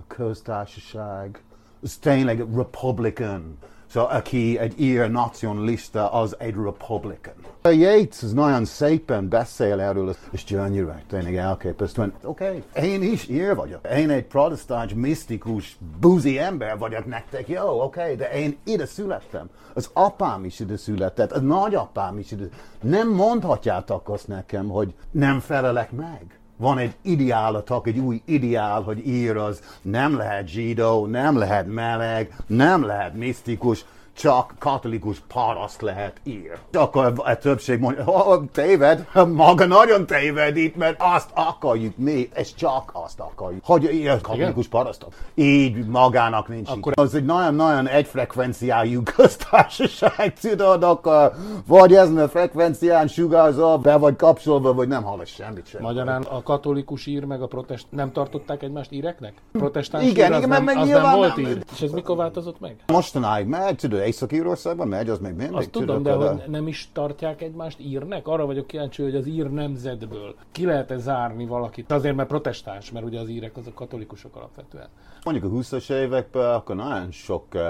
a 0.00 0.06
köztársaság, 0.06 1.42
az 1.82 1.96
tényleg 1.96 2.38
Republican. 2.54 3.58
Szóval 3.92 4.10
aki 4.10 4.58
egy 4.58 4.80
ír 4.80 5.10
nacionalista, 5.10 6.12
az 6.12 6.36
egy 6.38 6.54
Republican. 6.54 7.34
A 7.62 7.68
Yates 7.68 8.22
az 8.22 8.32
nagyon 8.32 8.64
szépen 8.64 9.28
beszél 9.28 9.80
erről, 9.80 10.16
és 10.30 10.44
gyönyörű, 10.44 10.90
tényleg 11.08 11.36
elképesztően. 11.36 12.12
Oké, 12.22 12.44
okay, 12.44 12.90
én 12.90 13.02
is 13.02 13.28
ír 13.28 13.54
vagyok. 13.54 13.80
Én 13.96 14.10
egy 14.10 14.24
protestáns, 14.24 14.94
misztikus, 14.94 15.76
buzi 16.00 16.38
ember 16.38 16.78
vagyok 16.78 17.06
nektek, 17.06 17.48
jó, 17.48 17.82
oké, 17.82 18.00
okay, 18.00 18.14
de 18.14 18.30
én 18.30 18.56
ide 18.64 18.86
születtem. 18.86 19.48
Az 19.74 19.90
apám 19.92 20.44
is 20.44 20.60
ide 20.60 20.76
született, 20.76 21.32
a 21.32 21.40
nagyapám 21.40 22.18
is 22.18 22.30
ide. 22.30 22.48
Nem 22.80 23.08
mondhatjátok 23.08 24.08
azt 24.08 24.28
nekem, 24.28 24.68
hogy 24.68 24.94
nem 25.10 25.40
felelek 25.40 25.90
meg 25.90 26.40
van 26.56 26.78
egy 26.78 26.94
ideálatok, 27.02 27.86
egy 27.86 27.98
új 27.98 28.22
ideál, 28.24 28.82
hogy 28.82 29.06
ír 29.06 29.36
az. 29.36 29.62
Nem 29.82 30.16
lehet 30.16 30.48
zsidó, 30.48 31.06
nem 31.06 31.36
lehet 31.36 31.66
meleg, 31.66 32.36
nem 32.46 32.84
lehet 32.84 33.14
misztikus, 33.14 33.84
csak 34.16 34.54
katolikus 34.58 35.22
paraszt 35.28 35.80
lehet 35.80 36.20
ír. 36.22 36.58
Akkor 36.72 37.12
a 37.16 37.36
többség 37.36 37.78
mondja, 37.78 38.04
oh, 38.06 38.42
téved, 38.52 39.06
maga 39.32 39.66
nagyon 39.66 40.06
téved 40.06 40.56
itt, 40.56 40.76
mert 40.76 40.96
azt 40.98 41.30
akarjuk 41.34 41.96
mi, 41.96 42.28
és 42.34 42.54
csak 42.54 42.90
azt 42.92 43.20
akarjuk, 43.20 43.64
hogy 43.64 43.94
ír 43.94 44.20
katolikus 44.20 44.68
parasztot. 44.68 45.14
Így 45.34 45.86
magának 45.86 46.48
nincs 46.48 46.68
akkor... 46.68 46.92
Az 46.96 47.14
egy 47.14 47.24
nagyon-nagyon 47.24 47.88
egyfrekvenciájú 47.88 49.02
köztársaság, 49.02 50.32
tudod, 50.40 50.82
akkor 50.82 51.32
vagy 51.66 51.94
ezen 51.94 52.18
a 52.18 52.28
frekvencián 52.28 53.08
sugárzol, 53.08 53.78
be 53.78 53.96
vagy 53.96 54.16
kapcsolva, 54.16 54.74
vagy 54.74 54.88
nem 54.88 55.02
hallasz 55.02 55.28
semmit 55.28 55.66
sem. 55.66 55.82
Magyarán 55.82 56.22
a 56.22 56.42
katolikus 56.42 57.06
ír 57.06 57.24
meg 57.24 57.42
a 57.42 57.46
protest 57.46 57.86
nem 57.90 58.12
tartották 58.12 58.62
egymást 58.62 58.92
íreknek? 58.92 59.34
Protestáns 59.52 60.04
igen, 60.04 60.30
ír, 60.30 60.36
igen, 60.36 60.48
nem, 60.48 60.64
meg 60.64 60.76
az 60.76 60.88
nem 60.88 61.16
volt 61.16 61.38
ír. 61.38 61.64
És 61.72 61.80
ez 61.80 61.90
mikor 61.90 62.16
változott 62.16 62.60
meg? 62.60 62.76
Mostanáig 62.86 63.46
meg, 63.46 63.76
tudod, 63.76 64.00
Észak-Írországban 64.06 64.88
megy, 64.88 65.08
az 65.08 65.18
még 65.18 65.34
mindig. 65.34 65.56
Azt 65.56 65.70
tudom, 65.70 66.02
de 66.02 66.12
hogy 66.12 66.42
nem 66.46 66.66
is 66.66 66.88
tartják 66.92 67.42
egymást 67.42 67.80
írnek? 67.80 68.26
Arra 68.26 68.46
vagyok 68.46 68.66
kíváncsi, 68.66 69.02
hogy 69.02 69.16
az 69.16 69.26
ír 69.26 69.50
nemzetből 69.50 70.34
ki 70.52 70.64
lehet-e 70.64 70.96
zárni 70.96 71.46
valakit? 71.46 71.92
Azért, 71.92 72.16
mert 72.16 72.28
protestáns, 72.28 72.90
mert 72.90 73.04
ugye 73.04 73.20
az 73.20 73.28
írek 73.28 73.56
azok 73.56 73.74
katolikusok 73.74 74.36
alapvetően. 74.36 74.88
Mondjuk 75.24 75.52
a 75.52 75.56
20-as 75.56 75.92
években 75.92 76.54
akkor 76.54 76.76
nagyon 76.76 77.10
sok 77.10 77.44
uh, 77.54 77.62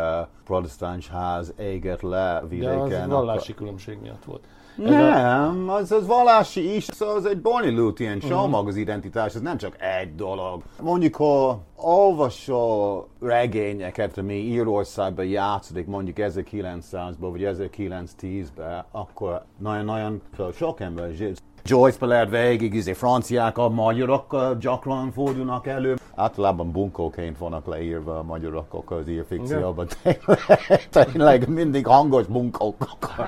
protestáns 0.45 1.09
ház 1.09 1.55
égett 1.59 2.01
le 2.01 2.43
vidéken. 2.49 2.89
De 2.89 3.03
az 3.03 3.09
vallási 3.09 3.55
különbség 3.55 3.99
miatt 4.01 4.25
volt. 4.25 4.45
Nem, 4.77 5.69
az, 5.69 5.93
az 5.93 6.07
vallási 6.07 6.75
is, 6.75 6.89
az 6.99 7.27
egy 7.27 7.41
bonyolult 7.41 8.01
ilyen 8.01 8.21
show 8.21 8.49
maga 8.49 8.69
az 8.69 8.77
identitás, 8.77 9.35
ez 9.35 9.41
nem 9.41 9.57
csak 9.57 9.77
egy 10.01 10.15
dolog. 10.15 10.63
Mondjuk, 10.81 11.17
ha 11.17 11.61
olvasol 11.77 13.09
regényeket, 13.21 14.19
ami 14.19 14.35
Írországban 14.35 15.25
játszódik 15.25 15.87
mondjuk 15.87 16.17
1900-ban 16.21 17.15
vagy 17.19 17.43
1910-ben, 17.45 18.85
akkor 18.91 19.45
nagyon-nagyon 19.59 20.21
sok 20.55 20.81
ember 20.81 21.11
Joyce-ba 21.65 22.07
lehet 22.07 22.31
végig, 22.31 22.75
izé, 22.75 22.93
franciák, 22.93 23.59
a 23.59 23.69
magyarok 23.69 24.57
gyakran 24.61 25.13
fordulnak 25.13 25.67
elő. 25.67 25.97
Általában 26.15 26.71
bunkóként 26.71 27.39
vannak 27.39 27.67
leírva 27.67 28.19
a 28.19 28.23
magyarok 28.23 28.91
az 28.91 29.09
írfikcióban. 29.09 29.87
Tényleg, 30.03 30.89
tényleg 30.91 31.49
mindig 31.49 31.87
hangos 31.87 32.27
bunkók. 32.27 32.77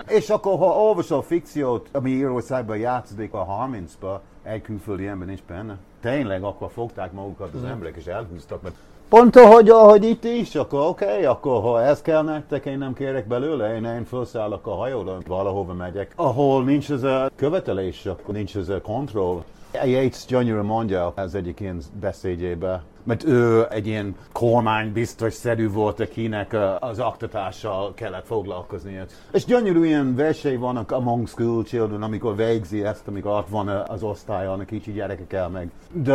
És 0.09 0.31
akkor, 0.31 0.59
ha 0.59 0.67
olvasol 0.67 1.23
fikciót, 1.23 1.89
ami 1.93 2.11
Írországban 2.11 2.77
játszódik 2.77 3.33
a 3.33 3.69
30-ba, 3.71 4.19
egy 4.43 4.63
külföldi 4.63 5.07
ember 5.07 5.27
nincs 5.29 5.43
benne. 5.43 5.77
Tényleg, 6.01 6.43
akkor 6.43 6.71
fogták 6.71 7.13
magukat 7.13 7.55
az 7.55 7.65
emberek 7.65 7.97
és 7.97 8.07
elhúztak, 8.07 8.63
mert 8.63 8.75
Pont 9.09 9.37
ahogy, 9.37 9.69
ahogy 9.69 10.05
itt 10.05 10.25
is, 10.25 10.55
akkor 10.55 10.81
oké, 10.81 11.05
okay, 11.05 11.25
akkor 11.25 11.63
ha 11.63 11.83
ez 11.83 12.03
kell 12.03 12.23
nektek, 12.23 12.65
én 12.67 12.79
nem 12.79 12.95
kérek 12.95 13.27
belőle, 13.27 13.75
én, 13.75 13.85
én 13.85 14.05
felszállok 14.05 14.67
a 14.67 14.75
hajóra, 14.75 15.19
valahova 15.27 15.73
megyek. 15.73 16.13
Ahol 16.17 16.65
nincs 16.65 16.91
ez 16.91 17.03
a 17.03 17.31
követelés, 17.37 18.07
akkor 18.07 18.35
nincs 18.35 18.57
ez 18.57 18.69
a 18.69 18.81
kontroll. 18.81 19.43
Yates 19.85 20.25
gyönyörű 20.27 20.61
mondja 20.61 21.13
az 21.17 21.35
egyik 21.35 21.61
ilyen 21.61 21.83
beszédjében, 22.01 22.83
mert 23.05 23.25
ő 23.25 23.67
egy 23.71 23.87
ilyen 23.87 24.17
kormánybiztos 24.33 25.33
szerű 25.33 25.71
volt, 25.71 26.01
akinek 26.01 26.57
az 26.81 27.01
oktatással 27.01 27.95
kellett 27.95 28.27
foglalkozni. 28.27 29.01
És 29.33 29.45
gyönyörű 29.45 29.85
ilyen 29.85 30.15
versei 30.15 30.57
vannak 30.57 30.93
among 30.93 31.29
school 31.29 31.63
children, 31.63 32.03
amikor 32.03 32.37
végzi 32.37 32.85
ezt, 32.85 33.09
amikor 33.09 33.31
ott 33.31 33.49
van 33.49 33.69
az 33.69 34.03
osztályon 34.03 34.61
a 34.61 34.65
kicsi 34.65 34.93
gyerekekkel 34.93 35.49
meg. 35.49 35.71
De 35.93 36.15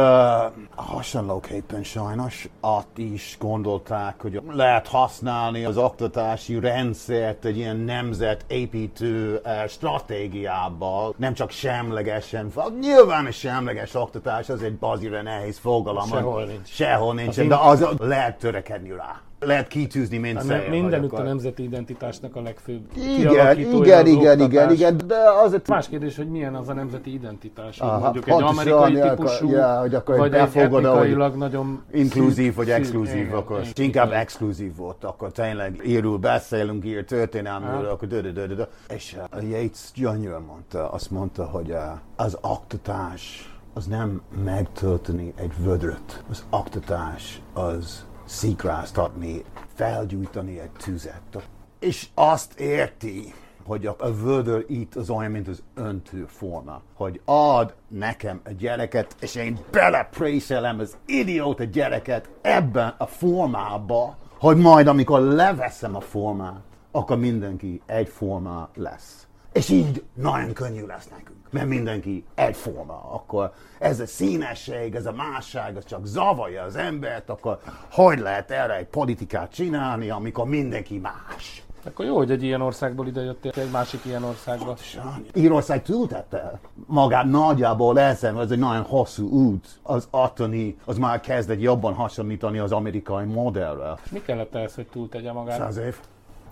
hasonlóképpen 0.75 1.84
sajnos 1.84 2.50
ott 2.62 2.98
is 2.98 3.38
gondolták, 3.39 4.22
hogy 4.22 4.41
lehet 4.51 4.88
használni 4.88 5.65
az 5.65 5.77
oktatási 5.77 6.60
rendszert 6.60 7.46
egy 7.46 7.58
ilyen 7.58 7.77
nemzetépítő 7.77 9.41
stratégiával, 9.67 11.13
nem 11.17 11.34
csak 11.34 11.50
semlegesen. 11.50 12.51
Nyilván 12.79 13.25
a 13.25 13.31
semleges 13.31 13.93
oktatás 13.93 14.50
az 14.50 14.63
egy 14.63 14.75
bazira 14.75 15.22
nehéz 15.22 15.58
fogalom. 15.58 16.08
Sehol 16.08 16.46
nincs. 16.46 16.69
Sehol 16.79 17.13
nincsen, 17.13 17.48
de 17.48 17.55
az 17.55 17.88
lehet 17.98 18.38
törekedni 18.38 18.89
rá. 18.89 19.21
Lehet 19.39 19.67
kitűzni, 19.67 20.17
mint 20.17 20.36
Hát 20.36 20.45
szél. 20.45 20.69
mindenütt 20.69 21.12
a 21.12 21.21
nemzeti 21.21 21.63
identitásnak 21.63 22.36
a 22.36 22.41
legfőbb 22.41 22.81
Igen, 22.95 23.59
igen, 23.59 24.05
igen, 24.05 24.39
igen, 24.39 24.71
igen, 24.71 24.98
de 25.07 25.15
azért... 25.43 25.67
Más 25.67 25.89
kérdés, 25.89 26.15
hogy 26.15 26.29
milyen 26.29 26.55
az 26.55 26.69
a 26.69 26.74
nemzeti 26.74 27.13
identitás, 27.13 27.79
Aha, 27.79 28.00
mondjuk 28.00 28.27
egy 28.27 28.41
amerikai 28.41 29.00
típusú, 29.00 29.50
ja, 29.50 29.79
hogy 29.79 29.95
akkor 29.95 30.17
vagy 30.17 30.33
egy 30.33 30.39
befogadó, 30.39 30.89
hogy 30.89 30.98
etnikailag 30.98 31.36
nagyon 31.36 31.83
Inkluzív 31.91 32.55
vagy 32.55 32.69
exkluzív, 32.69 33.33
akkor 33.33 33.59
igen, 33.59 33.86
inkább 33.86 34.07
igen. 34.07 34.19
exkluzív 34.19 34.75
volt, 34.75 35.03
akkor 35.03 35.31
tényleg 35.31 35.81
írul 35.86 36.17
beszélünk, 36.17 36.86
ír 36.86 37.05
történelmről, 37.05 37.86
akkor 37.86 38.07
dö, 38.07 38.21
dö, 38.21 38.31
dö, 38.31 38.48
dö, 38.48 38.55
dö. 38.55 38.63
És 38.89 39.15
uh, 39.17 39.38
a 39.39 39.41
Yates 39.41 39.91
gyönyörűen 39.95 40.41
mondta, 40.41 40.91
azt 40.91 41.12
mondta, 41.12 41.45
hogy 41.45 41.69
uh, 41.69 41.77
az 42.15 42.38
oktatás 42.41 43.50
az 43.79 43.86
nem 43.86 44.21
megtölteni 44.43 45.33
egy 45.36 45.51
vödröt. 45.63 46.24
Az 46.29 46.45
oktatás 46.50 47.41
az 47.53 48.05
szikráztatni, 48.25 49.43
felgyújtani 49.74 50.59
egy 50.59 50.71
tüzet. 50.71 51.48
És 51.79 52.07
azt 52.13 52.59
érti, 52.59 53.33
hogy 53.65 53.86
a, 53.86 53.95
vödör 54.24 54.65
itt 54.67 54.95
az 54.95 55.09
olyan, 55.09 55.31
mint 55.31 55.48
az 55.48 55.63
öntő 55.74 56.25
forma. 56.25 56.81
Hogy 56.93 57.21
ad 57.25 57.74
nekem 57.88 58.41
a 58.45 58.50
gyereket, 58.51 59.15
és 59.19 59.36
én 59.36 59.59
belepréselem 59.71 60.79
az 60.79 60.98
idióta 61.05 61.63
gyereket 61.63 62.29
ebben 62.41 62.93
a 62.98 63.05
formába, 63.05 64.17
hogy 64.39 64.57
majd 64.57 64.88
amikor 64.88 65.21
leveszem 65.21 65.95
a 65.95 66.01
formát, 66.01 66.62
akkor 66.91 67.17
mindenki 67.17 67.81
egyforma 67.86 68.69
lesz. 68.75 69.27
És 69.53 69.69
így 69.69 70.03
nagyon 70.13 70.53
könnyű 70.53 70.86
lesz 70.86 71.07
nekünk, 71.07 71.38
mert 71.51 71.68
mindenki 71.68 72.24
egyforma. 72.36 73.01
Akkor 73.12 73.51
ez 73.79 74.00
a 74.00 74.06
színesség, 74.06 74.96
ez 74.96 75.06
a 75.06 75.12
másság, 75.12 75.77
az 75.77 75.86
csak 75.86 76.06
zavarja 76.06 76.63
az 76.63 76.75
embert, 76.75 77.29
akkor 77.29 77.60
hogy 77.91 78.20
lehet 78.20 78.51
erre 78.51 78.75
egy 78.75 78.88
politikát 78.88 79.53
csinálni, 79.53 80.10
amikor 80.10 80.46
mindenki 80.46 80.98
más? 80.98 81.63
Akkor 81.86 82.06
jó, 82.06 82.15
hogy 82.15 82.32
egy 82.32 82.44
ilyen 82.44 82.62
országból 82.62 83.08
ide 83.08 83.22
jöttél 83.22 83.51
egy 83.56 83.72
másik 83.72 84.06
ilyen 84.06 84.24
országba. 84.24 84.75
Sajnos. 84.75 85.18
Írország 85.34 85.84
túltette 85.84 86.60
magát 86.86 87.25
nagyjából 87.25 88.00
ezen, 88.00 88.39
ez 88.39 88.51
egy 88.51 88.60
nagyon 88.60 88.82
hosszú 88.82 89.29
út. 89.29 89.79
Az 89.84 90.08
attani, 90.10 90.77
az 90.86 90.98
már 90.98 91.20
kezd 91.20 91.50
egy 91.50 91.62
jobban 91.62 91.94
hasonlítani 91.94 92.58
az 92.58 92.72
amerikai 92.72 93.25
modellre. 93.25 93.94
Mi 94.12 94.22
kellett 94.22 94.56
ehhez, 94.56 94.75
hogy 94.75 94.88
túltegye 94.88 95.32
magát? 95.32 95.58
Száz 95.58 95.77
év. 95.77 95.96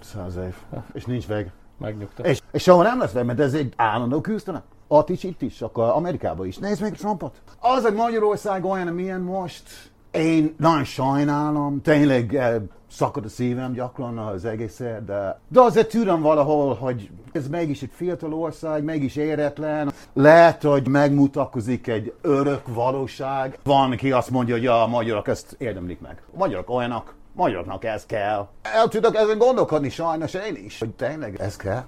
Száz 0.02 0.36
év. 0.36 0.56
És 0.94 1.06
nincs 1.06 1.28
vég. 1.28 1.52
Megnyugtat. 1.78 2.26
És, 2.26 2.42
és 2.52 2.64
soha 2.64 2.84
nem 2.84 3.00
lesz 3.00 3.14
mert 3.14 3.40
ez 3.40 3.54
egy 3.54 3.74
állandó 3.76 4.22
küzdelem. 4.22 4.62
Ott 4.88 5.10
is, 5.10 5.24
itt 5.24 5.42
is, 5.42 5.62
akkor 5.62 5.84
Amerikában 5.84 6.48
is. 6.48 6.58
Nézd 6.58 6.82
meg 6.82 6.96
Trumpot. 6.96 7.42
Az, 7.60 7.84
hogy 7.84 7.94
Magyarország 7.94 8.66
olyan, 8.66 8.88
amilyen 8.88 9.22
most, 9.22 9.92
én 10.12 10.56
nagyon 10.58 10.84
sajnálom, 10.84 11.82
tényleg 11.82 12.36
eh, 12.36 12.56
szakad 12.92 13.26
a 13.26 13.30
szívem 13.30 13.74
gyakran 13.74 14.18
az 14.18 14.46
egészet, 14.46 15.06
de, 15.06 15.40
de 15.48 15.62
azért 15.62 15.90
tudom 15.90 16.22
valahol, 16.22 16.74
hogy 16.74 17.10
ez 17.32 17.48
mégis 17.48 17.82
egy 17.82 17.92
fiatal 17.94 18.34
ország, 18.34 18.84
mégis 18.84 19.16
éretlen. 19.16 19.92
Lehet, 20.14 20.64
hogy 20.64 20.88
megmutatkozik 20.88 21.88
egy 21.88 22.14
örök 22.22 22.62
valóság. 22.68 23.60
Van, 23.64 23.92
aki 23.92 24.12
azt 24.12 24.30
mondja, 24.30 24.54
hogy 24.54 24.64
ja, 24.64 24.84
a 24.84 24.88
magyarok 24.88 25.28
ezt 25.28 25.56
érdemlik 25.58 26.00
meg. 26.00 26.22
A 26.34 26.38
magyarok 26.38 26.70
olyanok, 26.70 27.14
magyaroknak 27.38 27.84
ez 27.84 28.06
kell. 28.06 28.48
El 28.62 28.88
tudok 28.88 29.16
ezen 29.16 29.38
gondolkodni 29.38 29.90
sajnos 29.90 30.34
én 30.34 30.56
is, 30.66 30.80
hogy 30.80 30.90
tényleg 30.90 31.42
ez 31.42 31.56
kell. 31.56 31.84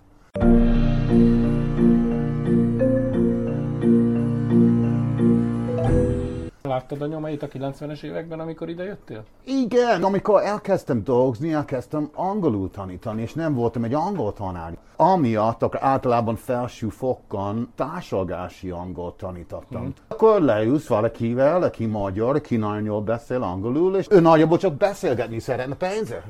Láttad 6.69 7.01
a 7.01 7.05
nyomait 7.05 7.43
a 7.43 7.47
90-es 7.47 8.03
években, 8.03 8.39
amikor 8.39 8.69
ide 8.69 8.83
jöttél? 8.83 9.23
Igen, 9.43 10.03
amikor 10.03 10.41
elkezdtem 10.41 11.03
dolgozni, 11.03 11.53
elkezdtem 11.53 12.09
angolul 12.13 12.71
tanítani, 12.71 13.21
és 13.21 13.33
nem 13.33 13.53
voltam 13.53 13.83
egy 13.83 13.93
angol 13.93 14.33
tanár. 14.33 14.77
Amiatt 14.95 15.63
akkor 15.63 15.79
általában 15.83 16.35
felső 16.35 16.89
fokkon 16.89 17.71
társalgási 17.75 18.69
angol 18.69 19.15
tanítottam. 19.15 19.81
Hmm. 19.81 19.93
Akkor 20.07 20.41
leülsz 20.41 20.87
valakivel, 20.87 21.63
aki 21.63 21.85
magyar, 21.85 22.35
aki 22.35 22.55
nagyon 22.55 22.83
jól 22.83 23.01
beszél 23.01 23.43
angolul, 23.43 23.95
és 23.97 24.07
ő 24.09 24.19
nagyjából 24.19 24.57
csak 24.57 24.73
beszélgetni 24.73 25.39
szeretne 25.39 25.75
pénzért. 25.75 26.25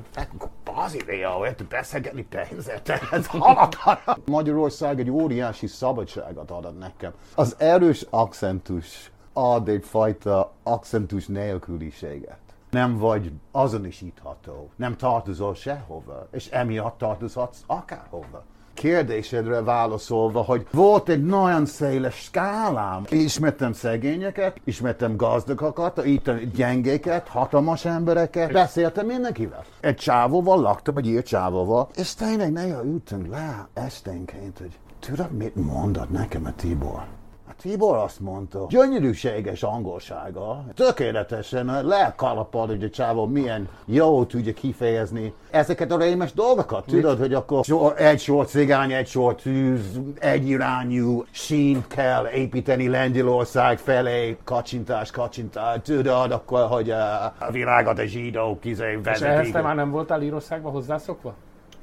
Bazilió, 0.74 1.44
érted 1.44 1.66
beszélgetni 1.66 2.26
pénzért? 2.30 2.88
Ez 3.10 3.26
halatlan. 3.26 3.98
Magyarország 4.26 5.00
egy 5.00 5.10
óriási 5.10 5.66
szabadságot 5.66 6.50
adott 6.50 6.78
nekem. 6.78 7.12
Az 7.34 7.54
erős 7.58 8.06
akcentus 8.10 9.10
ad 9.32 9.68
egyfajta 9.68 10.52
akcentus 10.62 11.26
nélküliséget. 11.26 12.38
Nem 12.70 12.98
vagy 12.98 13.32
azonosítható, 13.50 14.70
nem 14.76 14.96
tartozol 14.96 15.54
sehova, 15.54 16.28
és 16.30 16.48
emiatt 16.48 16.98
tartozhatsz 16.98 17.62
akárhova. 17.66 18.44
Kérdésedre 18.74 19.62
válaszolva, 19.62 20.42
hogy 20.42 20.66
volt 20.70 21.08
egy 21.08 21.24
nagyon 21.24 21.66
széles 21.66 22.14
skálám. 22.14 23.04
Ismertem 23.08 23.72
szegényeket, 23.72 24.60
ismertem 24.64 25.16
gazdagokat, 25.16 26.04
itt 26.04 26.30
gyengéket, 26.54 27.28
hatalmas 27.28 27.84
embereket, 27.84 28.52
beszéltem 28.52 29.06
mindenkivel. 29.06 29.64
Egy 29.80 29.96
csávóval 29.96 30.60
laktam, 30.60 30.96
egy 30.96 31.06
írt 31.06 31.26
csávóval, 31.26 31.88
és 31.96 32.14
tényleg 32.14 32.52
néha 32.52 32.84
ültünk 32.84 33.26
le 33.26 33.68
esténként, 33.74 34.58
hogy 34.58 34.78
tudod, 34.98 35.32
mit 35.32 35.54
mondott 35.54 36.10
nekem 36.10 36.44
a 36.44 36.54
Tibor? 36.54 37.19
Tibor 37.60 37.96
azt 37.96 38.20
mondta, 38.20 38.66
gyönyörűséges 38.68 39.62
angolsága, 39.62 40.64
tökéletesen 40.74 41.86
lekalapad, 41.86 42.68
hogy 42.68 42.84
a 42.84 42.90
csávó 42.90 43.26
milyen 43.26 43.68
jó 43.84 44.24
tudja 44.24 44.52
kifejezni 44.52 45.32
ezeket 45.50 45.92
a 45.92 45.98
rémes 45.98 46.32
dolgokat. 46.32 46.84
Tudod, 46.86 47.18
hogy 47.18 47.34
akkor 47.34 47.64
so, 47.64 47.90
egy 47.90 48.20
sor 48.20 48.46
cigány, 48.46 48.92
egy 48.92 49.06
sor 49.06 49.34
tűz, 49.34 50.00
egyirányú 50.18 51.24
sínt 51.30 51.86
kell 51.86 52.26
építeni 52.26 52.88
Lengyelország 52.88 53.78
felé, 53.78 54.36
kacsintás, 54.44 55.10
kacsintás, 55.10 55.78
tudod, 55.82 56.32
akkor, 56.32 56.60
hogy 56.66 56.90
a 56.90 57.34
világot 57.50 57.98
a 57.98 58.04
zsidók 58.04 58.64
izé 58.64 58.98
És 59.02 59.06
ehhez 59.06 59.20
vezetik. 59.20 59.52
te 59.52 59.60
már 59.60 59.74
nem 59.74 59.90
voltál 59.90 60.22
Írországban 60.22 60.72
hozzászokva? 60.72 61.34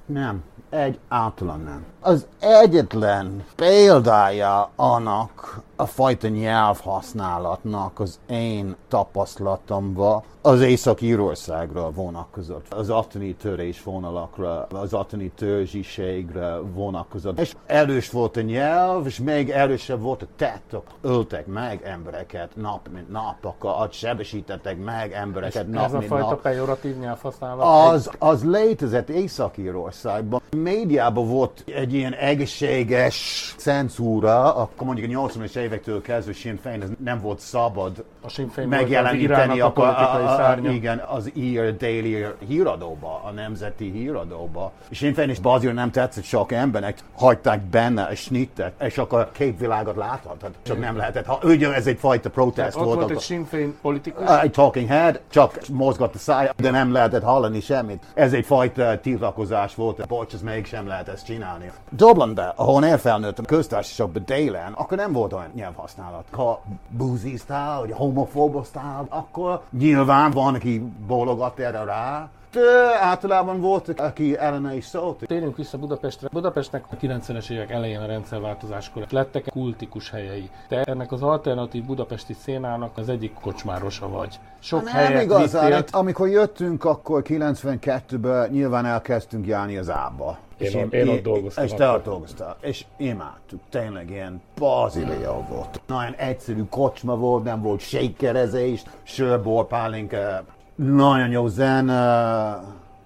Nem, 0.06 0.44
egy 0.70 1.00
általán 1.08 1.60
nem. 1.60 1.86
Az 2.00 2.28
egyetlen 2.40 3.46
példája 3.56 4.70
annak 4.76 5.62
a 5.76 5.86
fajta 5.86 6.28
nyelvhasználatnak 6.28 8.00
az 8.00 8.20
én 8.30 8.76
tapasztalatomban 8.88 10.24
az 10.42 10.62
Észak-Írországra 10.62 11.92
vonatkozott, 11.92 12.74
az 12.74 12.90
attani 12.90 13.34
törés 13.34 13.84
vonalakra, 13.84 14.68
az 14.72 14.94
attani 14.94 15.32
törzsiségre 15.36 16.56
vonatkozott. 16.74 17.40
És 17.40 17.56
erős 17.66 18.10
volt 18.10 18.38
a 18.38 18.42
nyelv, 18.42 19.06
és 19.06 19.20
még 19.20 19.50
erősebb 19.50 20.02
volt 20.02 20.22
a 20.22 20.26
tettek. 20.36 20.82
Öltek 21.02 21.46
meg 21.48 21.82
embereket 21.84 22.56
nap 22.56 22.88
mint 22.94 23.12
nap, 23.12 23.36
akkor 23.42 23.88
sebesítettek 23.92 24.84
meg 24.84 25.14
embereket 25.14 25.68
nap 25.68 25.86
Ez 25.86 25.94
a 25.94 25.98
mint 25.98 26.10
fajta 26.10 26.30
nap. 26.30 26.42
pejoratív 26.42 26.98
nyelvhasználat. 26.98 27.92
Az, 27.94 28.12
az 28.20 28.44
létezett 28.44 29.10
Észak-Írországban. 29.10 30.42
Médiában 30.58 31.28
volt 31.28 31.64
egy 31.66 31.87
ilyen 31.94 32.14
egészséges 32.14 33.54
cenzúra, 33.58 34.56
akkor 34.56 34.88
mondjuk 34.88 35.18
a 35.18 35.28
80-as 35.28 35.56
évektől 35.56 36.02
kezdve 36.02 36.34
Sinn 36.34 36.56
Féin 36.56 36.82
ez 36.82 36.90
nem 37.04 37.22
volt 37.22 37.40
szabad 37.40 38.04
A 38.22 38.30
Sinn 38.30 38.48
Féin 38.48 38.68
megjeleníteni 38.68 39.60
a 39.60 39.72
a, 39.76 39.82
a, 39.82 40.50
a, 40.50 40.70
igen, 40.70 40.98
az 40.98 41.32
ír 41.34 41.78
Daily 41.78 42.26
híradóba, 42.48 43.22
a 43.26 43.32
nemzeti 43.32 43.92
híradóba. 43.92 44.72
És 44.90 44.98
Sinn 44.98 45.14
Féin 45.14 45.30
is 45.30 45.38
azért 45.42 45.74
nem 45.74 45.92
tetszett 45.92 46.24
sok 46.24 46.52
embernek, 46.52 46.98
hagyták 47.16 47.62
benne 47.62 48.04
a 48.04 48.16
snittet, 48.16 48.82
és 48.82 48.98
akkor 48.98 49.32
két 49.32 49.60
világot 49.60 49.96
láthatod, 49.96 50.52
csak 50.62 50.80
nem 50.80 50.98
lehetett. 50.98 51.26
Ha 51.26 51.40
ugye 51.44 51.74
ez 51.74 51.88
egy 51.88 52.00
fajta 52.00 52.30
protest 52.30 52.76
volt, 52.76 52.96
volt 52.96 53.12
egy 53.12 53.20
Sinn 53.20 53.44
Féin 53.44 53.78
politikus, 53.82 54.30
egy 54.42 54.52
talking 54.52 54.88
head, 54.88 55.22
csak 55.30 55.60
mozgott 55.72 56.16
a 56.16 56.18
szája, 56.18 56.54
de 56.58 56.72
nem 56.72 56.92
lehetett 56.92 57.24
hallani 57.24 57.60
semmit. 57.60 58.04
Ez 58.14 58.34
egy 58.34 58.46
fajta 58.46 59.00
tiltakozás 59.00 59.76
volt, 59.76 60.08
bocs, 60.08 60.34
ez 60.34 60.42
mégsem 60.42 60.88
lehet 60.88 61.08
ezt 61.08 61.26
csinálni. 61.26 61.72
Dublinben, 61.90 62.52
ahol 62.56 62.84
én 62.84 62.98
felnőttem, 62.98 63.46
köztársaságban 63.46 64.24
délen, 64.26 64.74
akkor 64.74 64.98
nem 64.98 65.12
volt 65.12 65.34
olyan 65.34 65.52
nyelvhasználat. 65.54 66.26
Ha 66.32 66.62
búziztál, 66.90 67.80
vagy 67.80 67.92
homofóboztál, 67.92 69.06
akkor 69.10 69.62
nyilván 69.78 70.32
van, 70.32 70.56
aki 70.56 70.92
bólogat 71.08 71.60
erre 71.60 71.84
rá, 71.84 72.30
de 72.52 73.00
általában 73.02 73.62
volt, 73.62 74.00
aki 74.00 74.38
ellene 74.38 74.76
is 74.76 74.86
szólt. 74.86 75.24
Térjünk 75.28 75.58
vissza 75.58 75.78
Budapestre. 75.78 76.28
Budapestnek 76.32 76.84
a 76.92 76.96
90-es 76.96 77.50
évek 77.50 77.72
elején 77.72 78.00
a 78.00 78.06
rendszerváltozáskor 78.06 79.06
lettek 79.10 79.46
kultikus 79.52 80.10
helyei. 80.10 80.50
Te 80.68 80.82
ennek 80.82 81.12
az 81.12 81.22
alternatív 81.22 81.84
budapesti 81.84 82.34
szénának 82.34 82.98
az 82.98 83.10
egyik 83.10 83.34
kocsmárosa 83.42 84.10
vagy. 84.10 84.40
Sok 84.60 84.84
Nem 84.84 84.94
helyet 84.94 85.24
igazán. 85.24 85.72
Hát, 85.72 85.96
amikor 85.96 86.28
jöttünk, 86.28 86.86
akkor 86.86 87.22
92-ben 87.26 88.50
nyilván 88.50 88.86
elkezdtünk 88.86 89.46
járni 89.46 89.78
az 89.78 89.90
ába. 89.90 90.38
Én 90.58 90.68
És 90.68 90.74
ott- 90.76 90.94
én 90.94 91.08
ott 91.08 91.22
dolgoztam 91.22 91.64
És 91.66 91.74
te 91.74 91.90
ott 91.90 92.04
dolgoztál. 92.04 92.58
És 92.62 92.86
imádtuk. 92.98 93.60
Tényleg 93.70 94.10
ilyen 94.10 94.42
bazilió 94.60 95.46
volt. 95.50 95.82
Nagyon 95.88 96.14
egyszerű 96.14 96.64
kocsma 96.70 97.16
volt, 97.16 97.44
nem 97.44 97.62
volt 97.62 97.80
sékerezés, 97.80 98.84
sörbor, 99.04 99.68
pálinka. 99.68 100.44
Nagyon 100.76 101.30
jó 101.30 101.48
zene, 101.48 102.64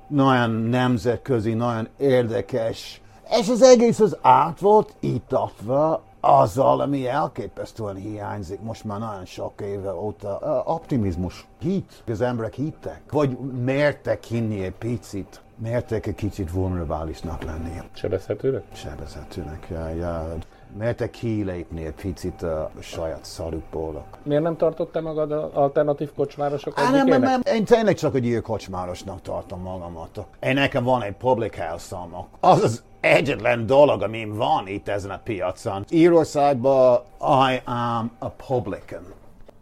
nagyon 0.08 0.50
nemzetközi, 0.52 1.54
nagyon 1.54 1.88
érdekes. 1.98 3.02
És 3.40 3.50
az 3.50 3.62
egész 3.62 4.00
az 4.00 4.18
át 4.22 4.60
volt 4.60 4.94
itatva 5.00 6.02
azzal, 6.22 6.80
ami 6.80 7.08
elképesztően 7.08 7.96
hiányzik 7.96 8.62
most 8.62 8.84
már 8.84 9.00
nagyon 9.00 9.26
sok 9.26 9.62
éve 9.62 9.94
óta. 9.94 10.64
Optimizmus, 10.66 11.48
hit, 11.60 12.04
az 12.08 12.22
emberek 12.22 12.54
hittek, 12.54 13.02
vagy 13.12 13.38
mertek 13.66 14.24
hinni 14.24 14.64
egy 14.64 14.76
picit, 14.76 15.42
mertek 15.56 16.06
egy 16.06 16.16
kicsit 16.16 16.52
vulnerabilisnak 16.52 17.44
lenni, 17.44 17.82
Sebezhetőre? 17.94 18.64
sebezhetőnek, 18.74 19.68
ja, 19.70 19.90
ja. 19.90 20.36
Mertek 20.78 21.10
kilépni 21.10 21.86
egy 21.86 21.94
picit 21.94 22.42
a 22.42 22.72
saját 22.80 23.26
szarukból. 23.26 24.04
Miért 24.24 24.44
nem 24.44 24.58
tartott 24.58 24.92
te 24.92 25.02
magad 25.02 25.32
az 25.32 25.50
alternatív 25.54 26.10
kocsmárosok 26.16 26.80
Á, 26.80 26.92
nem, 26.92 27.08
nem, 27.08 27.22
nem. 27.22 27.42
Én 27.54 27.66
tényleg 27.66 27.96
csak 27.96 28.16
egy 28.16 28.26
ilyen 28.26 28.42
kocsmárosnak 28.42 29.22
tartom 29.22 29.62
magamat. 29.62 30.26
Én 30.40 30.54
nekem 30.54 30.84
van 30.84 31.02
egy 31.02 31.16
public 31.16 31.58
house 31.58 31.96
Az 32.40 32.64
az 32.64 32.84
egyetlen 33.00 33.66
dolog, 33.66 34.02
ami 34.02 34.26
van 34.26 34.68
itt 34.68 34.88
ezen 34.88 35.12
a 35.12 35.20
piacon. 35.24 35.86
Írországban 35.90 37.00
I 37.20 37.62
am 37.66 38.12
a 38.20 38.30
publican. 38.30 39.14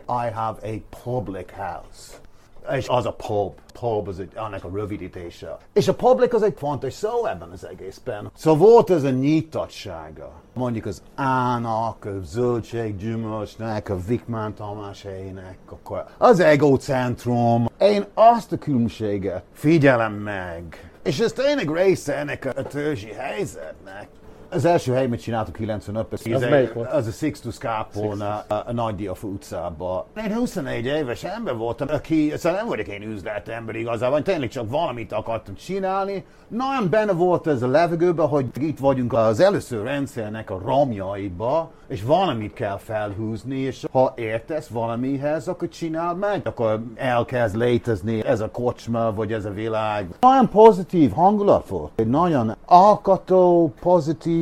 I 0.07 0.31
have 0.33 0.57
a 0.61 0.97
public 1.03 1.51
house. 1.51 2.27
És 2.71 2.87
az 2.87 3.05
a 3.05 3.13
pub. 3.13 3.53
Pub 3.79 4.07
az 4.07 4.19
egy, 4.19 4.31
annak 4.35 4.63
a 4.63 4.69
rövidítése. 4.73 5.57
És 5.73 5.87
a 5.87 5.93
public 5.93 6.33
az 6.33 6.43
egy 6.43 6.55
fontos 6.57 6.93
szó 6.93 7.25
ebben 7.25 7.49
az 7.49 7.67
egészben. 7.67 8.31
Szóval 8.35 8.67
volt 8.67 8.89
ez 8.89 9.03
a 9.03 9.09
nyitottsága. 9.09 10.31
Mondjuk 10.53 10.85
az 10.85 11.01
ának, 11.15 12.05
a 12.05 12.23
zöldség 12.23 12.97
gyümölcsnek, 12.97 13.89
a 13.89 13.97
Vikmán 14.07 14.53
Tamás 14.53 15.01
helyének, 15.01 15.57
akkor 15.69 16.05
az 16.17 16.39
egocentrum. 16.39 17.65
Én 17.79 18.05
azt 18.13 18.51
a 18.51 18.57
különbséget 18.57 19.43
figyelem 19.53 20.13
meg. 20.13 20.91
És 21.03 21.19
ez 21.19 21.31
tényleg 21.31 21.75
része 21.75 22.17
ennek 22.17 22.53
a 22.55 22.63
törzsi 22.63 23.11
helyzetnek. 23.11 24.07
Az 24.51 24.65
első 24.65 24.93
hely, 24.93 25.07
mit 25.07 25.21
csináltuk 25.21 25.57
95-ben. 25.59 26.33
Az 26.33 26.41
melyik 26.41 26.73
volt? 26.73 26.91
Az 26.91 27.07
a 27.07 27.11
Sixtus 27.11 27.57
Kápolna 27.57 28.45
a, 28.47 28.53
a 28.65 28.71
Nagy 28.71 28.95
Diaf 28.95 29.23
utcában. 29.23 30.03
Én 30.17 30.35
24 30.35 30.85
éves 30.85 31.23
ember 31.23 31.55
voltam, 31.55 31.87
aki, 31.91 32.33
szóval 32.35 32.57
nem 32.57 32.67
vagyok 32.67 32.87
én 32.87 33.01
üzletember 33.01 33.75
igazából, 33.75 34.17
én 34.17 34.23
tényleg 34.23 34.49
csak 34.49 34.69
valamit 34.69 35.11
akartam 35.11 35.55
csinálni. 35.55 36.25
Nagyon 36.47 36.89
benne 36.89 37.11
volt 37.11 37.47
ez 37.47 37.61
a 37.61 37.67
levegőben, 37.67 38.27
hogy 38.27 38.45
itt 38.59 38.79
vagyunk 38.79 39.13
az 39.13 39.39
először 39.39 39.83
rendszernek 39.83 40.49
a 40.49 40.61
romjaiba, 40.65 41.71
és 41.87 42.03
valamit 42.03 42.53
kell 42.53 42.77
felhúzni, 42.77 43.57
és 43.57 43.85
ha 43.91 44.13
értesz 44.17 44.67
valamihez, 44.67 45.47
akkor 45.47 45.67
csináld 45.67 46.17
meg. 46.17 46.41
Akkor 46.47 46.83
elkezd 46.95 47.55
létezni 47.55 48.25
ez 48.25 48.39
a 48.39 48.51
kocsma, 48.51 49.13
vagy 49.13 49.33
ez 49.33 49.45
a 49.45 49.51
világ. 49.51 50.09
Nagyon 50.19 50.49
pozitív 50.49 51.11
hangulat 51.11 51.67
volt. 51.67 51.91
Egy 51.95 52.07
nagyon 52.07 52.55
alkotó, 52.65 53.73
pozitív, 53.79 54.38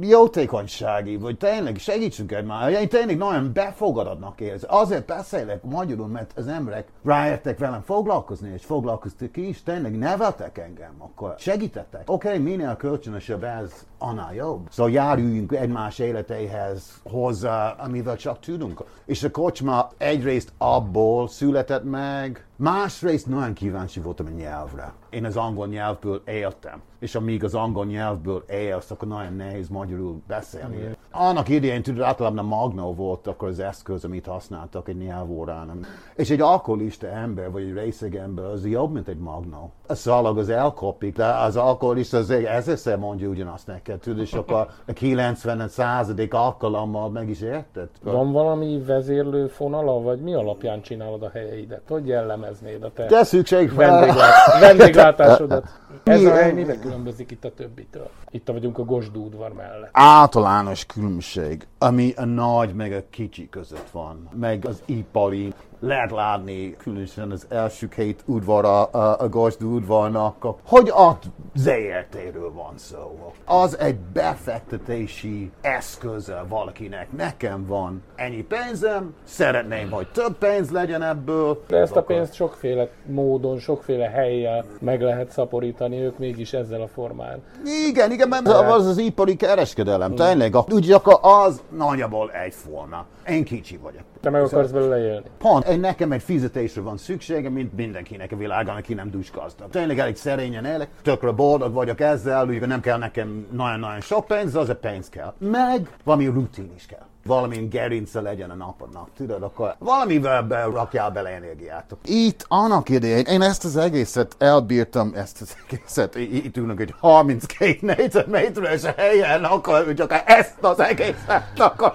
jótékonysági, 0.00 1.16
vagy 1.16 1.36
tényleg 1.36 1.78
segítsünk 1.78 2.32
egymásra. 2.32 2.80
Én 2.80 2.88
tényleg 2.88 3.16
nagyon 3.16 3.50
befogadadnak 3.52 4.40
érzem. 4.40 4.70
Azért 4.72 5.06
beszélek 5.06 5.62
magyarul, 5.62 6.06
mert 6.06 6.32
az 6.36 6.46
emberek 6.46 6.88
ráértek 7.04 7.58
velem 7.58 7.82
foglalkozni, 7.82 8.52
és 8.54 8.64
foglalkoztak 8.64 9.36
is, 9.36 9.62
tényleg 9.62 9.98
neveltek 9.98 10.58
engem, 10.58 10.94
akkor 10.98 11.34
segítettek. 11.38 12.02
Oké, 12.06 12.28
okay, 12.28 12.38
minél 12.38 12.76
kölcsönösebb 12.76 13.44
ez, 13.44 13.86
annál 13.98 14.34
jobb. 14.34 14.66
Szóval 14.70 14.92
járuljunk 14.92 15.52
egymás 15.52 15.98
életeihez 15.98 17.00
hozzá, 17.04 17.70
amivel 17.78 18.16
csak 18.16 18.38
tudunk. 18.38 18.84
És 19.04 19.22
a 19.22 19.30
kocsma 19.30 19.90
egyrészt 19.98 20.52
abból 20.58 21.28
született 21.28 21.84
meg, 21.84 22.46
másrészt 22.56 23.26
nagyon 23.26 23.52
kíváncsi 23.52 24.00
voltam 24.00 24.26
a 24.26 24.30
nyelvre. 24.30 24.92
Én 25.10 25.24
az 25.24 25.36
angol 25.36 25.66
nyelvből 25.66 26.22
éltem. 26.26 26.82
És 26.98 27.14
amíg 27.14 27.44
az 27.44 27.54
angol 27.54 27.86
nyelvből 27.86 28.44
élsz, 28.48 28.90
akkor 28.90 29.08
nagyon 29.08 29.34
nehéz 29.34 29.68
magyarul 29.68 30.22
beszélni. 30.26 30.76
Igen. 30.76 30.96
Annak 31.10 31.48
idején 31.48 31.82
tudod, 31.82 32.02
általában 32.02 32.38
a 32.38 32.56
Magnó 32.56 32.94
volt 32.94 33.26
akkor 33.26 33.48
az 33.48 33.58
eszköz, 33.58 34.04
amit 34.04 34.26
használtak 34.26 34.88
egy 34.88 34.96
nyelvórán. 34.96 35.86
És 36.14 36.30
egy 36.30 36.40
alkoholista 36.40 37.06
ember, 37.06 37.50
vagy 37.50 37.62
egy 37.62 37.74
részeg 37.74 38.16
ember, 38.16 38.44
az 38.44 38.66
jobb, 38.66 38.92
mint 38.92 39.08
egy 39.08 39.18
Magnó. 39.18 39.72
A 39.92 39.94
szalag 39.94 40.38
az 40.38 40.48
elkopik, 40.48 41.16
de 41.16 41.24
az 41.24 41.56
alkoholista 41.56 42.16
az 42.16 42.30
ezerszer 42.30 42.98
mondja 42.98 43.28
ugyanazt 43.28 43.66
neked, 43.66 43.98
tudod, 43.98 44.18
és 44.18 44.32
akkor 44.32 44.66
a 44.86 44.92
90 44.92 45.68
századik 45.68 46.34
alkalommal 46.34 47.10
meg 47.10 47.28
is 47.28 47.40
érted. 47.40 47.88
Van 48.02 48.32
valami 48.32 48.82
vezérlő 48.86 49.46
fonala, 49.46 50.00
vagy 50.00 50.20
mi 50.20 50.34
alapján 50.34 50.82
csinálod 50.82 51.22
a 51.22 51.30
helyeidet? 51.32 51.82
Hogy 51.88 52.06
jellemeznéd 52.06 52.82
a 52.82 52.90
te 52.94 53.06
De 53.06 53.24
szükség 53.24 53.74
vendéglát, 53.74 54.60
vendéglátásodat? 54.60 55.64
Ez 56.04 56.24
a 56.24 56.34
hely 56.34 56.52
miben 56.52 56.80
különbözik 56.80 57.30
itt 57.30 57.44
a 57.44 57.54
többitől? 57.54 58.10
Itt 58.30 58.48
vagyunk 58.48 58.78
a 58.78 58.84
Gosdú 58.84 59.24
udvar 59.24 59.52
mellett. 59.52 59.90
általános 59.92 60.86
különbség, 60.86 61.66
ami 61.78 62.12
a 62.16 62.24
nagy 62.24 62.74
meg 62.74 62.92
a 62.92 63.02
kicsi 63.10 63.48
között 63.48 63.90
van, 63.90 64.28
meg 64.40 64.66
az 64.66 64.82
ipari. 64.84 65.52
Lehet 65.80 66.10
látni, 66.10 66.76
különösen 66.76 67.30
az 67.30 67.46
első 67.48 67.88
két 67.88 68.22
udvara 68.26 68.84
a, 68.84 69.20
a 69.20 69.28
Gosdú 69.28 69.74
udvarnak, 69.74 70.46
hogy 70.66 70.90
ott 70.94 71.22
ZRT-ről 71.54 72.52
van 72.52 72.72
szó. 72.76 73.32
Az 73.44 73.78
egy 73.78 73.96
befektetési 73.96 75.50
eszköze 75.60 76.44
valakinek. 76.48 77.12
Nekem 77.12 77.66
van 77.66 78.02
ennyi 78.14 78.42
pénzem, 78.42 79.14
szeretném, 79.24 79.90
hogy 79.90 80.08
több 80.12 80.38
pénz 80.38 80.70
legyen 80.70 81.02
ebből. 81.02 81.62
De 81.66 81.76
ezt 81.76 81.96
a 81.96 82.02
pénzt 82.02 82.34
sokféle 82.34 82.88
módon, 83.06 83.58
sokféle 83.58 84.08
helyjel 84.08 84.64
meg 84.80 85.00
lehet 85.00 85.30
szaporítani, 85.30 85.81
ők 85.90 86.18
mégis 86.18 86.52
ezzel 86.52 86.80
a 86.80 86.88
formán. 86.88 87.42
Igen, 87.88 88.10
igen, 88.10 88.28
mert 88.28 88.48
az 88.48 88.86
az 88.86 88.98
ipari 88.98 89.36
kereskedelem, 89.36 90.14
tényleg. 90.14 90.56
Úgy 90.70 90.92
akkor 90.92 91.18
az 91.20 91.62
nagyjából 91.76 92.30
egyforma. 92.30 93.04
Én 93.28 93.44
kicsi 93.44 93.76
vagyok. 93.76 94.02
Te 94.20 94.30
meg 94.30 94.42
akarsz 94.42 94.70
belőle 94.70 94.98
élni. 94.98 95.26
Pont, 95.38 95.80
nekem 95.80 96.12
egy 96.12 96.22
fizetésre 96.22 96.80
van 96.80 96.96
szüksége, 96.96 97.50
mint 97.50 97.76
mindenkinek 97.76 98.32
a 98.32 98.36
világon, 98.36 98.76
aki 98.76 98.94
nem 98.94 99.10
dusgazdag. 99.10 99.70
Tényleg 99.70 99.98
elég 99.98 100.16
szerényen 100.16 100.64
élek, 100.64 100.88
tökre 101.02 101.30
boldog 101.30 101.72
vagyok 101.72 102.00
ezzel, 102.00 102.46
hogy 102.46 102.60
nem 102.60 102.80
kell 102.80 102.98
nekem 102.98 103.46
nagyon-nagyon 103.50 104.00
sok 104.00 104.26
pénz, 104.26 104.54
az 104.54 104.68
a 104.68 104.76
pénz 104.76 105.08
kell. 105.08 105.34
Meg 105.38 105.88
valami 106.04 106.26
rutin 106.26 106.70
is 106.76 106.86
kell 106.86 107.10
valamilyen 107.26 107.68
gerince 107.68 108.20
legyen 108.20 108.50
a 108.50 108.54
napodnak, 108.54 109.08
tudod, 109.16 109.42
akkor 109.42 109.74
valamivel 109.78 110.42
be, 110.42 110.62
rakjál 110.62 111.10
bele 111.10 111.28
energiát. 111.28 111.96
Itt 112.04 112.44
annak 112.48 112.88
idején, 112.88 113.24
én 113.24 113.42
ezt 113.42 113.64
az 113.64 113.76
egészet 113.76 114.34
elbírtam, 114.38 115.12
ezt 115.14 115.40
az 115.40 115.56
egészet, 115.68 116.14
itt 116.14 116.56
ülünk 116.56 116.80
egy 116.80 116.94
32 116.98 117.78
négyzetméteres 117.80 118.82
helyen, 118.96 119.44
akkor 119.44 119.94
csak 119.94 120.22
ezt 120.26 120.56
az 120.60 120.80
egészet, 120.80 121.58
akkor 121.58 121.94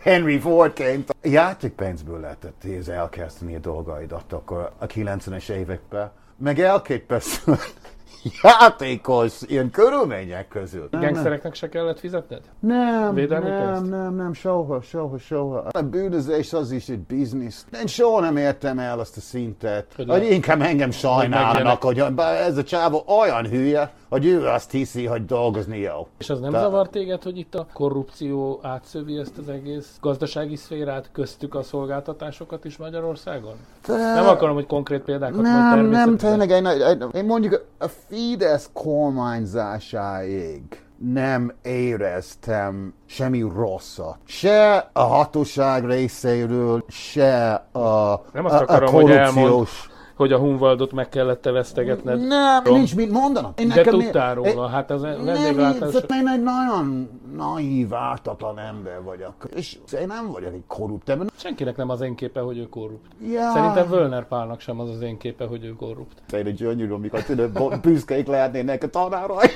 Henry 0.00 0.38
Fordként. 0.38 1.16
Játékpénzből 1.22 2.20
lehetett 2.20 2.64
ez 2.78 2.88
elkezdeni 2.88 3.54
a 3.54 3.58
dolgaidat 3.58 4.32
akkor 4.32 4.72
a 4.78 4.86
90-es 4.86 5.48
években. 5.48 6.10
Meg 6.36 6.60
elképesztően 6.60 7.58
játékos 8.42 9.40
ilyen 9.46 9.70
körülmények 9.70 10.48
között. 10.48 10.96
Gengszereknek 11.00 11.54
se 11.54 11.68
kellett 11.68 11.98
fizetned? 11.98 12.40
Nem, 12.60 13.14
Védelmi 13.14 13.48
nem, 13.48 13.72
pénzt? 13.72 13.90
nem, 13.90 14.14
nem, 14.14 14.32
soha, 14.32 14.80
soha, 14.80 15.18
soha. 15.18 15.64
A 15.70 15.82
bűnözés 15.82 16.52
az 16.52 16.72
is 16.72 16.88
egy 16.88 17.00
biznisz. 17.00 17.66
Én 17.80 17.86
soha 17.86 18.20
nem 18.20 18.36
értem 18.36 18.78
el 18.78 18.98
azt 18.98 19.16
a 19.16 19.20
szintet, 19.20 19.86
Hogy 19.96 20.08
hogy, 20.08 20.30
inkább 20.30 20.60
engem 20.60 20.90
sajnálnak, 20.90 21.82
hogy 21.82 22.04
ez 22.18 22.56
a 22.56 22.62
csávó 22.62 23.04
olyan 23.06 23.46
hülye, 23.46 23.92
hogy 24.12 24.26
ő 24.26 24.46
azt 24.46 24.70
hiszi, 24.70 25.06
hogy 25.06 25.24
dolgozni 25.24 25.78
jó. 25.78 26.06
És 26.18 26.30
az 26.30 26.40
nem 26.40 26.50
De- 26.50 26.58
zavar 26.58 26.88
téged, 26.88 27.22
hogy 27.22 27.38
itt 27.38 27.54
a 27.54 27.66
korrupció 27.72 28.60
átszövi 28.62 29.16
ezt 29.16 29.38
az 29.38 29.48
egész 29.48 29.96
gazdasági 30.00 30.56
szférát, 30.56 31.08
köztük 31.12 31.54
a 31.54 31.62
szolgáltatásokat 31.62 32.64
is 32.64 32.76
Magyarországon? 32.76 33.54
De- 33.86 34.14
Nem 34.14 34.28
akarom, 34.28 34.54
hogy 34.54 34.66
konkrét 34.66 35.00
példákat 35.02 35.34
mondj 35.34 35.50
Nem, 35.50 35.86
nem, 35.86 36.16
természetesen. 36.16 36.38
tényleg, 36.48 36.80
én, 37.00 37.08
én, 37.12 37.24
mondjuk 37.24 37.64
a 37.78 37.86
Fidesz 38.08 38.70
kormányzásáig 38.72 40.62
nem 41.12 41.54
éreztem 41.62 42.94
semmi 43.06 43.40
rosszat. 43.40 44.16
Se 44.24 44.90
a 44.92 45.02
hatóság 45.02 45.84
részéről, 45.84 46.84
se 46.88 47.52
a, 47.72 48.22
Nem 48.32 48.44
azt 48.44 48.54
a, 48.54 48.58
a 48.58 48.62
akarom, 48.62 48.92
hogy 48.92 49.10
elmond, 49.10 49.48
korrupciós... 49.48 49.90
hogy 50.22 50.32
a 50.32 50.38
Hunvaldot 50.38 50.92
meg 50.92 51.08
kellett 51.08 51.42
tevesztegetned. 51.42 52.26
Nem, 52.26 52.64
Rom. 52.64 52.76
nincs 52.76 52.96
mit 52.96 53.10
mondanom. 53.10 53.52
Én 53.56 53.68
De 53.68 53.82
tudtál 53.82 54.36
én- 54.36 54.52
róla, 54.52 54.66
hát 54.68 54.90
az 54.90 55.02
nem, 55.02 55.24
vendéglátás... 55.24 55.94
így, 55.94 56.04
én 56.10 56.28
egy 56.28 56.42
nagyon 56.42 57.08
naív, 57.36 57.94
ártatlan 57.94 58.58
ember 58.58 59.02
vagyok. 59.02 59.34
És 59.54 59.76
én 60.00 60.06
nem 60.06 60.30
vagyok 60.32 60.52
egy 60.52 60.62
korrupt 60.66 61.08
ember. 61.08 61.26
Senkinek 61.36 61.76
nem 61.76 61.90
az 61.90 62.00
én 62.00 62.14
képe, 62.14 62.40
hogy 62.40 62.58
ő 62.58 62.68
korrupt. 62.68 63.06
Ja. 63.32 63.50
Szerintem 63.52 63.88
Völner 63.88 64.28
Pálnak 64.28 64.60
sem 64.60 64.80
az 64.80 64.88
az 64.90 65.00
én 65.00 65.18
képe, 65.18 65.44
hogy 65.46 65.64
ő 65.64 65.74
korrupt. 65.76 66.22
Tényleg 66.26 66.54
gyönyörű, 66.54 66.92
amikor 66.92 67.20
bo- 67.52 67.80
büszkék 67.80 68.26
lehetnének 68.26 68.82
a 68.82 68.88
tanáraim. 68.88 69.50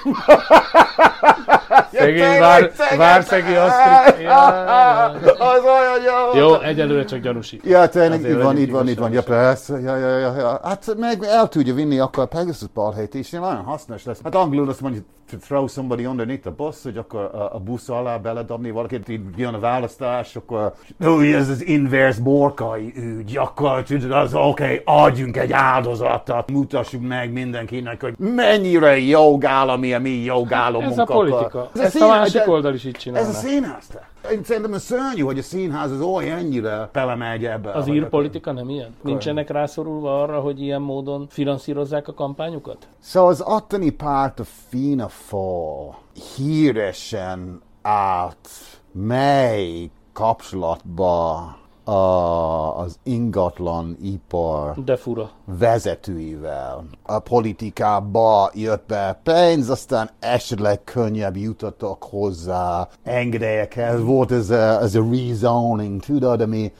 Szegény 1.99 2.39
vár, 2.39 2.71
szegény. 2.77 2.99
Várszegi 2.99 3.55
Asztrik. 3.55 4.29
Az 5.53 5.63
olyan 5.65 6.03
jó. 6.35 6.41
Jó, 6.41 6.61
egyelőre 6.61 7.05
csak 7.05 7.19
gyanúsít. 7.19 7.65
Ja, 7.65 7.89
tényleg, 7.89 8.21
így 8.21 8.37
van, 8.37 8.59
így 8.59 8.71
van, 8.71 8.89
így 8.89 8.99
van, 8.99 9.13
ja, 9.13 9.23
persze, 9.23 9.81
ja, 9.81 9.97
ja, 9.97 10.19
ja, 10.19 10.35
ja. 10.37 10.61
Hát 10.63 10.95
meg 10.99 11.23
el 11.23 11.49
tudja 11.49 11.75
vinni 11.75 11.99
akkor 11.99 12.23
a 12.23 12.27
Pegasus 12.27 12.69
balhelyt 12.75 13.15
is, 13.15 13.31
nagyon 13.31 13.65
hasznos 13.65 14.05
lesz. 14.05 14.21
Hát 14.25 14.35
angolul 14.35 14.69
azt 14.69 14.81
mondja, 14.81 15.01
to 15.31 15.37
throw 15.37 15.67
somebody 15.67 16.07
underneath 16.07 16.43
the 16.43 16.51
bus, 16.51 16.83
hogy 16.83 16.97
akkor 16.97 17.21
a, 17.21 17.55
a 17.55 17.59
busz 17.59 17.89
alá 17.89 18.17
beledobni 18.17 18.71
valakit, 18.71 19.09
így 19.09 19.21
jön 19.37 19.55
a 19.55 19.59
választás, 19.59 20.37
akkor 20.37 20.73
ó, 21.07 21.21
ez 21.21 21.49
az 21.49 21.67
inverse 21.67 22.23
borkai 22.23 22.93
ügy, 22.97 23.37
akkor 23.37 23.83
tudod, 23.83 24.11
az 24.11 24.35
oké, 24.35 24.49
okay, 24.49 24.81
adjunk 24.85 25.37
egy 25.37 25.53
áldozatot, 25.53 26.51
mutassuk 26.51 27.03
meg 27.03 27.33
mindenkinek, 27.33 28.01
hogy 28.01 28.15
mennyire 28.19 28.99
jogállami 28.99 29.95
a 29.95 29.99
mi 29.99 30.11
jogállamunkat. 30.11 30.99
Ez 30.99 30.99
a 30.99 31.13
politika. 31.13 31.71
Ez 31.75 31.86
Ezt 31.87 32.01
a 32.01 32.07
másik 32.09 32.45
de- 32.45 32.51
oldal 32.51 32.75
is 32.75 32.85
így 32.85 32.95
Ez 32.95 33.03
csinálná. 33.03 33.29
a 33.29 33.33
színház, 33.33 33.87
te. 33.87 34.09
Én 34.33 34.45
szerintem 34.45 34.75
ez 34.75 34.83
szörnyű, 34.83 35.23
hogy 35.23 35.39
a 35.39 35.43
színház 35.43 35.91
az 35.91 36.01
olyannyira 36.01 36.89
belemegy 36.93 37.45
ebbe. 37.45 37.73
Az 37.73 37.89
ír 37.89 38.09
politika 38.09 38.53
nem 38.53 38.69
ilyen? 38.69 38.95
Nincsenek 39.03 39.51
rászorulva 39.51 40.23
arra, 40.23 40.41
hogy 40.41 40.63
ilyen 40.63 40.83
módon 40.83 41.27
finanszírozzák 41.31 42.09
a 42.09 42.15
kampányukat? 42.15 42.89
Szóval 42.99 43.31
az 43.31 43.41
attani 43.41 43.91
párt 43.91 44.41
a 44.41 44.45
Fina 44.69 45.09
Fall 45.09 45.95
híresen 46.37 47.61
állt 47.83 48.49
mely 48.93 49.91
kapcsolatba 50.13 51.57
a, 51.89 52.79
az 52.79 52.99
ingatlan 53.03 53.97
ipar 54.03 54.75
De 54.85 54.97
fura. 54.97 55.31
vezetőivel. 55.59 56.85
A 57.03 57.19
politikába 57.19 58.51
jött 58.55 58.85
be 58.87 59.21
pénz, 59.23 59.71
aztán 59.71 60.11
esetleg 60.21 60.85
könnyebb 60.85 61.37
jutottak 61.37 62.03
hozzá 62.03 62.89
engedélyekhez. 63.05 64.03
Volt 64.03 64.33
ez 64.33 64.51
a, 64.51 64.81
ez 64.81 64.95
a 64.95 65.05
rezoning, 65.11 66.01
tudod, 66.01 66.41
ami 66.41 66.73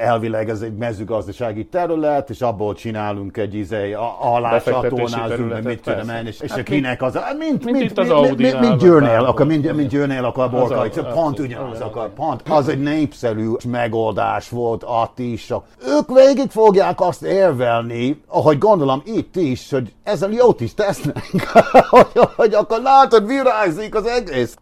elvileg 0.00 0.48
ez 0.48 0.60
egy 0.60 0.74
mezőgazdasági 0.76 1.66
terület, 1.66 2.30
és 2.30 2.40
abból 2.40 2.74
csinálunk 2.74 3.36
egy 3.36 3.54
izé, 3.54 3.92
a- 3.92 4.16
alá 4.20 4.50
Befektetési 4.50 4.90
csatornázunk, 4.94 5.28
területet, 5.28 5.64
mit 5.64 5.82
tudom 5.82 6.16
én, 6.16 6.26
és, 6.26 6.40
és 6.40 6.50
Hát 6.50 6.58
a 6.60 6.62
kinek 6.62 7.02
az, 7.02 7.18
mint, 7.38 7.64
mint 7.64 7.78
mint, 7.78 7.98
az 7.98 8.06
mint, 8.08 8.18
mint, 8.18 8.30
Audinál, 8.30 8.60
mint, 8.60 8.60
mint 8.60 8.80
vagy 8.80 8.90
Győrnél, 8.90 9.24
akkor 9.24 9.46
mint, 9.46 9.72
mint 9.72 9.88
Győrnél, 9.88 10.24
akkor 10.24 10.44
a 10.44 10.48
borkai, 10.48 10.88
Az 10.88 10.94
csak 10.94 11.12
pont 11.12 11.38
ugyanaz, 11.38 11.76
igen. 11.76 12.12
pont. 12.14 12.42
Az 12.48 12.68
egy 12.68 12.82
népszerű 12.82 13.50
megoldás 13.68 14.48
volt 14.54 14.82
is. 15.18 15.46
csak 15.46 15.64
Ők 15.86 16.14
végig 16.14 16.50
fogják 16.50 17.00
azt 17.00 17.22
érvelni, 17.22 18.22
ahogy 18.28 18.58
gondolom 18.58 19.02
itt 19.04 19.36
is, 19.36 19.70
hogy 19.70 19.92
ezzel 20.02 20.30
jót 20.30 20.60
is 20.60 20.74
tesznek, 20.74 21.48
hogy, 21.88 22.28
hogy 22.36 22.54
akkor 22.54 22.82
látod, 22.82 23.26
virágzik 23.26 23.94
az 23.94 24.06
egész. 24.06 24.56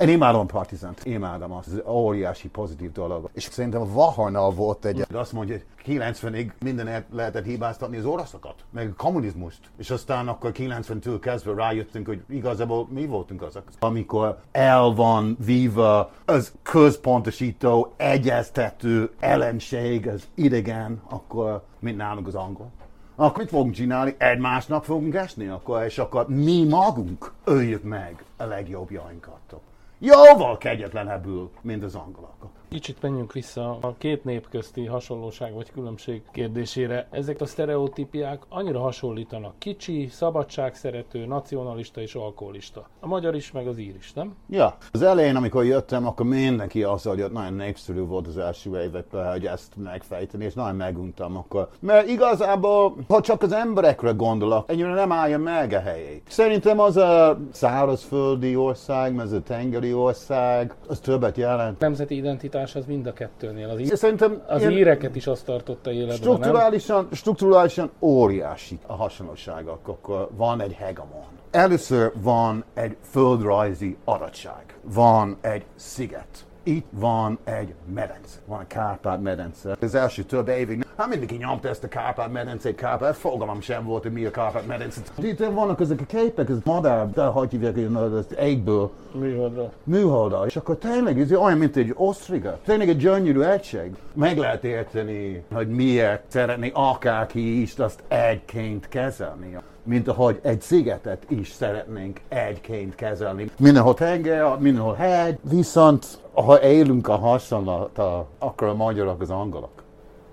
Én 0.00 0.08
imádom 0.08 0.46
Partizant, 0.46 1.04
imádom 1.04 1.52
azt, 1.52 1.68
ez 1.68 1.78
óriási 1.86 2.48
pozitív 2.48 2.92
dolog. 2.92 3.30
És 3.32 3.42
szerintem 3.42 3.92
Vaharnal 3.92 4.50
volt 4.50 4.84
egy, 4.84 5.00
de 5.00 5.18
azt 5.18 5.32
mondja, 5.32 5.54
hogy 5.54 5.96
90-ig 5.96 6.50
minden 6.60 7.04
lehetett 7.12 7.44
hibáztatni 7.44 7.96
az 7.96 8.04
oroszokat, 8.04 8.54
meg 8.70 8.88
a 8.88 9.02
kommunizmust. 9.02 9.60
És 9.76 9.90
aztán 9.90 10.28
akkor 10.28 10.52
90-től 10.54 11.16
kezdve 11.20 11.54
rájöttünk, 11.54 12.06
hogy 12.06 12.22
igazából 12.28 12.86
mi 12.90 13.06
voltunk 13.06 13.42
azok. 13.42 13.62
Amikor 13.78 14.38
el 14.52 14.90
van 14.90 15.36
víva 15.44 16.10
az 16.24 16.52
központosító, 16.62 17.92
egyeztető 17.96 19.10
ellenség, 19.18 20.08
az 20.08 20.28
idegen, 20.34 21.02
akkor 21.08 21.62
mint 21.78 21.96
nálunk 21.96 22.26
az 22.26 22.34
angol. 22.34 22.70
Akkor 23.14 23.38
mit 23.38 23.48
fogunk 23.48 23.74
csinálni? 23.74 24.14
Egymásnak 24.18 24.84
fogunk 24.84 25.14
esni, 25.14 25.46
akkor, 25.46 25.84
és 25.84 25.98
akkor 25.98 26.28
mi 26.28 26.64
magunk 26.64 27.32
öljük 27.44 27.82
meg 27.82 28.24
a 28.36 28.44
legjobbjainkat. 28.44 29.60
Jóval 30.02 30.58
kegyetlenebbül, 30.58 31.50
mint 31.60 31.82
az 31.82 31.94
angolok. 31.94 32.59
Kicsit 32.70 33.02
menjünk 33.02 33.32
vissza 33.32 33.78
a 33.80 33.94
két 33.98 34.24
nép 34.24 34.48
közti 34.48 34.86
hasonlóság 34.86 35.54
vagy 35.54 35.70
különbség 35.70 36.22
kérdésére. 36.32 37.08
Ezek 37.10 37.40
a 37.40 37.46
sztereotípiák 37.46 38.42
annyira 38.48 38.80
hasonlítanak. 38.80 39.54
Kicsi, 39.58 40.08
szabadságszerető, 40.10 41.26
nacionalista 41.26 42.00
és 42.00 42.14
alkoholista. 42.14 42.88
A 43.00 43.06
magyar 43.06 43.34
is, 43.34 43.52
meg 43.52 43.66
az 43.66 43.78
ír 43.78 43.94
is, 43.98 44.12
nem? 44.12 44.34
Ja, 44.48 44.76
az 44.92 45.02
elején, 45.02 45.36
amikor 45.36 45.64
jöttem, 45.64 46.06
akkor 46.06 46.26
mindenki 46.26 46.84
mondja, 46.84 47.24
hogy 47.24 47.32
nagyon 47.32 47.54
népszerű 47.54 48.00
volt 48.00 48.26
az 48.26 48.38
első 48.38 48.80
években, 48.82 49.30
hogy 49.30 49.46
ezt 49.46 49.72
megfejteni, 49.76 50.44
és 50.44 50.54
nagyon 50.54 50.76
meguntam 50.76 51.36
akkor. 51.36 51.68
Mert 51.80 52.08
igazából, 52.08 52.96
ha 53.08 53.20
csak 53.20 53.42
az 53.42 53.52
emberekre 53.52 54.10
gondolok, 54.10 54.70
ennyire 54.70 54.94
nem 54.94 55.12
állja 55.12 55.38
meg 55.38 55.72
a 55.72 55.80
helyét. 55.80 56.22
Szerintem 56.28 56.80
az 56.80 56.96
a 56.96 57.38
szárazföldi 57.52 58.56
ország, 58.56 59.14
meg 59.14 59.24
az 59.24 59.32
a 59.32 59.42
tengeri 59.42 59.92
ország, 59.92 60.74
az 60.86 60.98
többet 60.98 61.36
jelent. 61.36 61.78
Nemzeti 61.78 62.16
identitás 62.16 62.59
az 62.62 62.86
mind 62.86 63.06
a 63.06 63.12
kettőnél. 63.12 63.68
Az, 63.68 63.80
ír, 63.80 63.96
Szerintem 63.96 64.42
az 64.46 64.62
íreket 64.62 65.16
is 65.16 65.26
azt 65.26 65.44
tartotta 65.44 65.92
életben, 65.92 66.08
nem? 66.08 66.16
Strukturálisan, 66.16 67.08
strukturálisan 67.12 67.90
óriási 68.00 68.78
a 68.86 68.94
hasonlóságok, 68.94 69.88
akkor 69.88 70.28
van 70.36 70.60
egy 70.60 70.72
hegemon. 70.72 71.24
Először 71.50 72.12
van 72.22 72.64
egy 72.74 72.96
földrajzi 73.10 73.96
adatság, 74.04 74.64
van 74.82 75.36
egy 75.40 75.64
sziget. 75.74 76.46
Itt 76.70 76.86
van 76.90 77.38
egy 77.44 77.74
medence, 77.94 78.38
van 78.46 78.58
a 78.58 78.66
Kárpát-medence. 78.66 79.76
Az 79.80 79.94
első 79.94 80.22
több 80.22 80.48
évig, 80.48 80.86
hát 80.96 81.08
mindenki 81.08 81.36
nyomta 81.36 81.68
ezt 81.68 81.84
a 81.84 81.88
Kárpát-medencét, 81.88 82.74
Kárpát, 82.74 83.16
fogalmam 83.16 83.60
sem 83.60 83.84
volt, 83.84 84.02
hogy 84.02 84.12
mi 84.12 84.24
a 84.24 84.30
Kárpát-medence. 84.30 85.00
Itt 85.18 85.38
vannak 85.38 85.80
ezek 85.80 86.00
a 86.00 86.04
képek, 86.04 86.48
ez 86.48 86.56
madár, 86.64 87.10
de 87.10 87.24
hogy 87.24 87.50
hívják, 87.50 87.76
az 87.94 88.34
égből 88.40 88.90
Műholdra. 89.12 89.72
műholda, 89.84 90.46
és 90.46 90.56
akkor 90.56 90.76
tényleg 90.76 91.20
ez 91.20 91.32
olyan, 91.32 91.58
mint 91.58 91.76
egy 91.76 91.92
osztriga. 91.96 92.58
Tényleg 92.64 92.88
egy 92.88 92.96
gyönyörű 92.96 93.40
egység. 93.40 93.96
Meg 94.14 94.38
lehet 94.38 94.64
érteni, 94.64 95.44
hogy 95.52 95.68
miért 95.68 96.22
szeretné 96.28 96.70
akárki 96.74 97.60
is 97.60 97.78
azt 97.78 98.02
egyként 98.08 98.88
kezelni. 98.88 99.56
Mint 99.90 100.08
ahogy 100.08 100.40
egy 100.42 100.60
szigetet 100.60 101.24
is 101.28 101.50
szeretnénk 101.50 102.20
egyként 102.28 102.94
kezelni. 102.94 103.50
Mindenhol 103.58 103.94
tenger, 103.94 104.58
mindenhol 104.58 104.94
hegy, 104.94 105.38
viszont 105.42 106.06
ha 106.32 106.62
élünk 106.62 107.08
a 107.08 107.16
hasonlattal, 107.16 108.28
akkor 108.38 108.68
a 108.68 108.74
magyarok 108.74 109.20
az 109.20 109.30
angolok, 109.30 109.82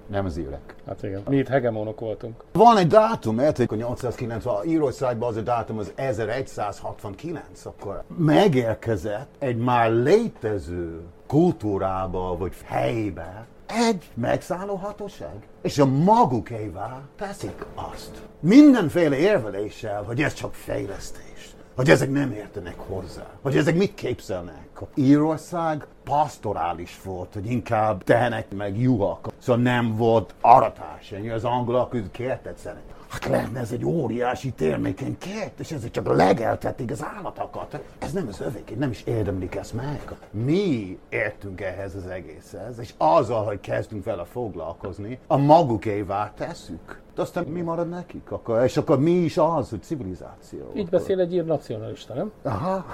nem 0.07 0.25
az 0.25 0.37
írek. 0.37 0.75
Hát 0.87 1.03
igen. 1.03 1.21
Mi 1.29 1.37
itt 1.37 1.47
hegemonok 1.47 1.99
voltunk. 1.99 2.43
Van 2.53 2.77
egy 2.77 2.87
dátum, 2.87 3.39
érted, 3.39 3.69
hogy 3.69 3.77
890, 3.77 4.65
Írországban 4.65 5.29
az 5.29 5.35
a 5.35 5.41
dátum 5.41 5.77
az 5.77 5.91
1169, 5.95 7.65
akkor 7.65 8.03
megérkezett 8.17 9.29
egy 9.39 9.57
már 9.57 9.91
létező 9.91 11.01
kultúrába 11.27 12.37
vagy 12.37 12.53
helybe 12.63 13.45
egy 13.67 14.03
megszálló 14.13 14.75
hatóság, 14.75 15.47
és 15.61 15.77
a 15.77 15.85
magukévá 15.85 17.01
teszik 17.17 17.65
azt. 17.75 18.21
Mindenféle 18.39 19.17
érveléssel, 19.17 20.03
hogy 20.03 20.21
ez 20.21 20.33
csak 20.33 20.53
fejlesztés, 20.53 21.55
hogy 21.75 21.89
ezek 21.89 22.11
nem 22.11 22.31
értenek 22.31 22.79
hozzá, 22.79 23.27
hogy 23.41 23.57
ezek 23.57 23.75
mit 23.75 23.93
képzelnek. 23.93 24.65
Írország 24.95 25.87
pastorális 26.03 26.99
volt, 27.03 27.33
hogy 27.33 27.51
inkább 27.51 28.03
tehenek 28.03 28.53
meg 28.55 28.81
juhak, 28.81 29.27
szóval 29.37 29.61
nem 29.61 29.95
volt 29.95 30.33
aratás, 30.41 31.13
az 31.33 31.43
angolok 31.43 32.11
kertet 32.11 32.57
szeret. 32.57 32.96
Hát 33.09 33.25
lehetne 33.25 33.59
ez 33.59 33.71
egy 33.71 33.85
óriási 33.85 34.51
termékeny 34.51 35.17
kert, 35.17 35.59
és 35.59 35.71
ezek 35.71 35.91
csak 35.91 36.15
legeltetik 36.15 36.91
az 36.91 37.03
állatokat. 37.15 37.79
Ez 37.99 38.11
nem 38.11 38.27
az 38.27 38.41
övék, 38.41 38.77
nem 38.77 38.89
is 38.89 39.03
érdemlik 39.03 39.55
ezt 39.55 39.73
meg. 39.73 40.15
Mi 40.31 40.97
értünk 41.09 41.61
ehhez 41.61 41.95
az 41.95 42.07
egészhez, 42.07 42.79
és 42.79 42.93
azzal, 42.97 43.45
hogy 43.45 43.59
kezdünk 43.59 44.03
vele 44.03 44.23
foglalkozni, 44.23 45.19
a 45.27 45.37
magukévá 45.37 46.33
tesszük. 46.35 47.01
De 47.15 47.21
aztán 47.21 47.43
mi 47.43 47.61
marad 47.61 47.89
nekik? 47.89 48.31
Akkor, 48.31 48.63
és 48.63 48.77
akkor 48.77 48.99
mi 48.99 49.11
is 49.11 49.37
az, 49.37 49.69
hogy 49.69 49.81
civilizáció? 49.81 50.71
Így 50.75 50.89
beszél 50.89 51.19
egy 51.19 51.33
ír 51.33 51.45
nacionalista, 51.45 52.13
nem? 52.13 52.31
Aha. 52.43 52.85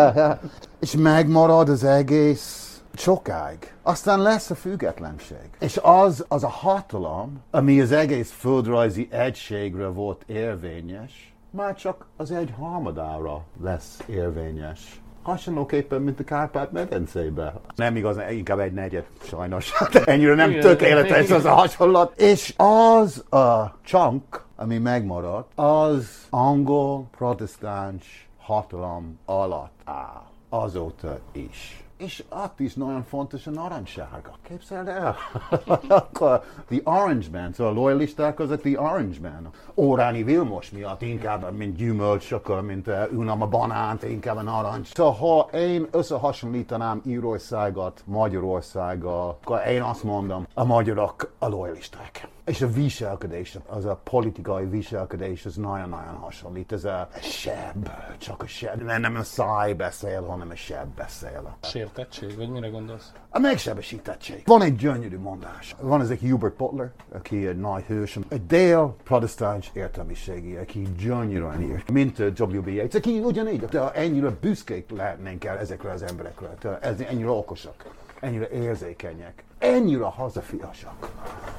és 0.80 0.96
megmarad 0.96 1.68
az 1.68 1.84
egész 1.84 2.73
sokáig. 2.96 3.74
Aztán 3.82 4.22
lesz 4.22 4.50
a 4.50 4.54
függetlenség. 4.54 5.50
És 5.58 5.78
az, 5.82 6.24
az 6.28 6.44
a 6.44 6.48
hatalom, 6.48 7.42
ami 7.50 7.80
az 7.80 7.92
egész 7.92 8.30
földrajzi 8.30 9.08
egységre 9.10 9.86
volt 9.86 10.22
érvényes, 10.26 11.34
már 11.50 11.74
csak 11.74 12.06
az 12.16 12.30
egy 12.30 12.54
harmadára 12.58 13.44
lesz 13.62 14.02
érvényes. 14.06 15.02
Hasonlóképpen, 15.22 16.02
mint 16.02 16.20
a 16.20 16.24
Kárpát-medencébe. 16.24 17.54
Nem 17.76 17.96
igaz, 17.96 18.16
inkább 18.30 18.58
egy 18.58 18.72
negyed, 18.72 19.06
sajnos. 19.22 19.72
Ennyire 20.04 20.34
nem 20.34 20.60
tökéletes 20.60 21.30
az 21.30 21.44
a 21.44 21.50
hasonlat. 21.50 22.20
És 22.20 22.54
az 22.56 23.32
a 23.32 23.76
chunk, 23.84 24.44
ami 24.56 24.78
megmaradt, 24.78 25.58
az 25.58 26.26
angol 26.30 27.06
protestáns 27.16 28.28
hatalom 28.38 29.18
alatt 29.24 29.80
áll. 29.84 30.22
Azóta 30.48 31.18
is 31.32 31.83
és 31.96 32.24
ott 32.28 32.60
is 32.60 32.74
nagyon 32.74 33.02
fontos 33.02 33.46
a 33.46 33.50
narancssárga. 33.50 34.32
Képzeld 34.42 34.88
el? 34.88 35.16
The 36.68 36.80
Orange 36.84 37.26
Man, 37.32 37.52
szóval 37.52 37.72
a 37.72 37.76
loyalisták 37.76 38.40
azok 38.40 38.60
the 38.60 38.80
Orange 38.80 39.16
Man. 39.20 39.48
Óráni 39.74 40.22
Vilmos 40.22 40.70
miatt 40.70 41.02
inkább, 41.02 41.56
mint 41.56 41.76
gyümölcs, 41.76 42.32
akkor, 42.32 42.62
mint 42.62 42.86
uh, 42.86 42.94
unam 43.12 43.42
a 43.42 43.46
banánt, 43.46 44.02
inkább 44.02 44.36
a 44.36 44.42
narancs. 44.42 44.94
Szóval 44.94 45.12
ha 45.12 45.58
én 45.58 45.88
összehasonlítanám 45.90 47.00
Írországot 47.06 48.02
Magyarországgal, 48.06 49.38
akkor 49.42 49.66
én 49.66 49.82
azt 49.82 50.02
mondom, 50.02 50.46
a 50.54 50.64
magyarok 50.64 51.32
a 51.38 51.48
loyalisták. 51.48 52.28
És 52.46 52.62
a 52.62 52.68
viselkedés, 52.68 53.58
az 53.66 53.84
a 53.84 54.00
politikai 54.04 54.64
viselkedés, 54.64 55.44
az 55.46 55.56
nagyon-nagyon 55.56 56.14
hasonlít. 56.14 56.72
Ez 56.72 56.84
a 56.84 57.08
sebb, 57.22 57.90
csak 58.18 58.42
a 58.42 58.46
sebb. 58.46 58.82
Nem, 58.82 59.00
nem 59.00 59.16
a 59.16 59.22
száj 59.22 59.72
beszél, 59.72 60.22
hanem 60.22 60.50
a 60.50 60.54
sebb 60.54 60.88
beszél. 60.88 61.56
Sértettség, 61.62 62.36
vagy 62.36 62.48
mire 62.48 62.68
gondolsz? 62.68 63.12
A 63.30 63.38
megsebesítettség. 63.38 64.42
Van 64.46 64.62
egy 64.62 64.76
gyönyörű 64.76 65.18
mondás. 65.18 65.74
Van 65.80 66.00
ez 66.00 66.10
egy 66.10 66.20
Hubert 66.20 66.56
Butler, 66.56 66.90
aki 67.12 67.46
egy 67.46 67.58
nagy 67.58 67.82
hős, 67.82 68.18
egy 68.28 68.46
dél 68.46 68.96
protestáns 69.04 69.70
értelmiségi, 69.72 70.56
aki 70.56 70.88
gyönyörűen 70.98 71.62
ír, 71.62 71.84
mint 71.92 72.18
W.B. 72.18 72.68
Yeats, 72.68 72.94
aki 72.94 73.18
ugyanígy, 73.18 73.64
de 73.64 73.90
ennyire 73.92 74.30
büszkék 74.40 74.90
lehetnénk 74.90 75.44
el 75.44 75.58
ezekre 75.58 75.90
az 75.90 76.02
emberekre, 76.02 76.78
ennyire 77.08 77.30
okosak, 77.30 77.84
ennyire 78.24 78.48
érzékenyek, 78.48 79.44
ennyire 79.58 80.04
hazafiasak. 80.04 81.12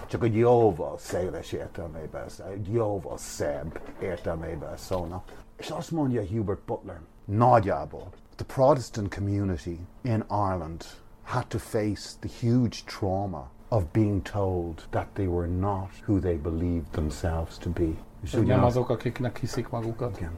Csak 0.07 0.23
egy 0.23 0.37
jóval 0.37 0.97
széles 0.97 1.51
értelmében, 1.51 2.25
egy 2.53 2.73
jóval 2.73 3.17
szebb 3.17 3.79
értelmében 4.01 4.77
szólnak. 4.77 5.31
És 5.57 5.69
azt 5.69 5.91
mondja 5.91 6.25
Hubert 6.25 6.59
Butler, 6.65 6.99
nagyjából, 7.25 8.09
the 8.35 8.45
Protestant 8.45 9.15
community 9.15 9.79
in 10.01 10.23
Ireland 10.29 10.83
had 11.23 11.47
to 11.47 11.57
face 11.57 12.17
the 12.19 12.29
huge 12.39 12.77
trauma 12.85 13.49
of 13.69 13.83
being 13.91 14.21
told 14.21 14.83
that 14.89 15.07
they 15.13 15.27
were 15.27 15.47
not 15.47 15.89
who 16.05 16.19
they 16.19 16.37
believed 16.37 16.87
themselves 16.91 17.57
to 17.57 17.69
be. 17.69 17.89
És 18.21 18.31
nem 18.31 18.63
azok, 18.63 18.89
akiknek 18.89 19.37
hiszik 19.37 19.69
magukat. 19.69 20.17
Igen. 20.17 20.31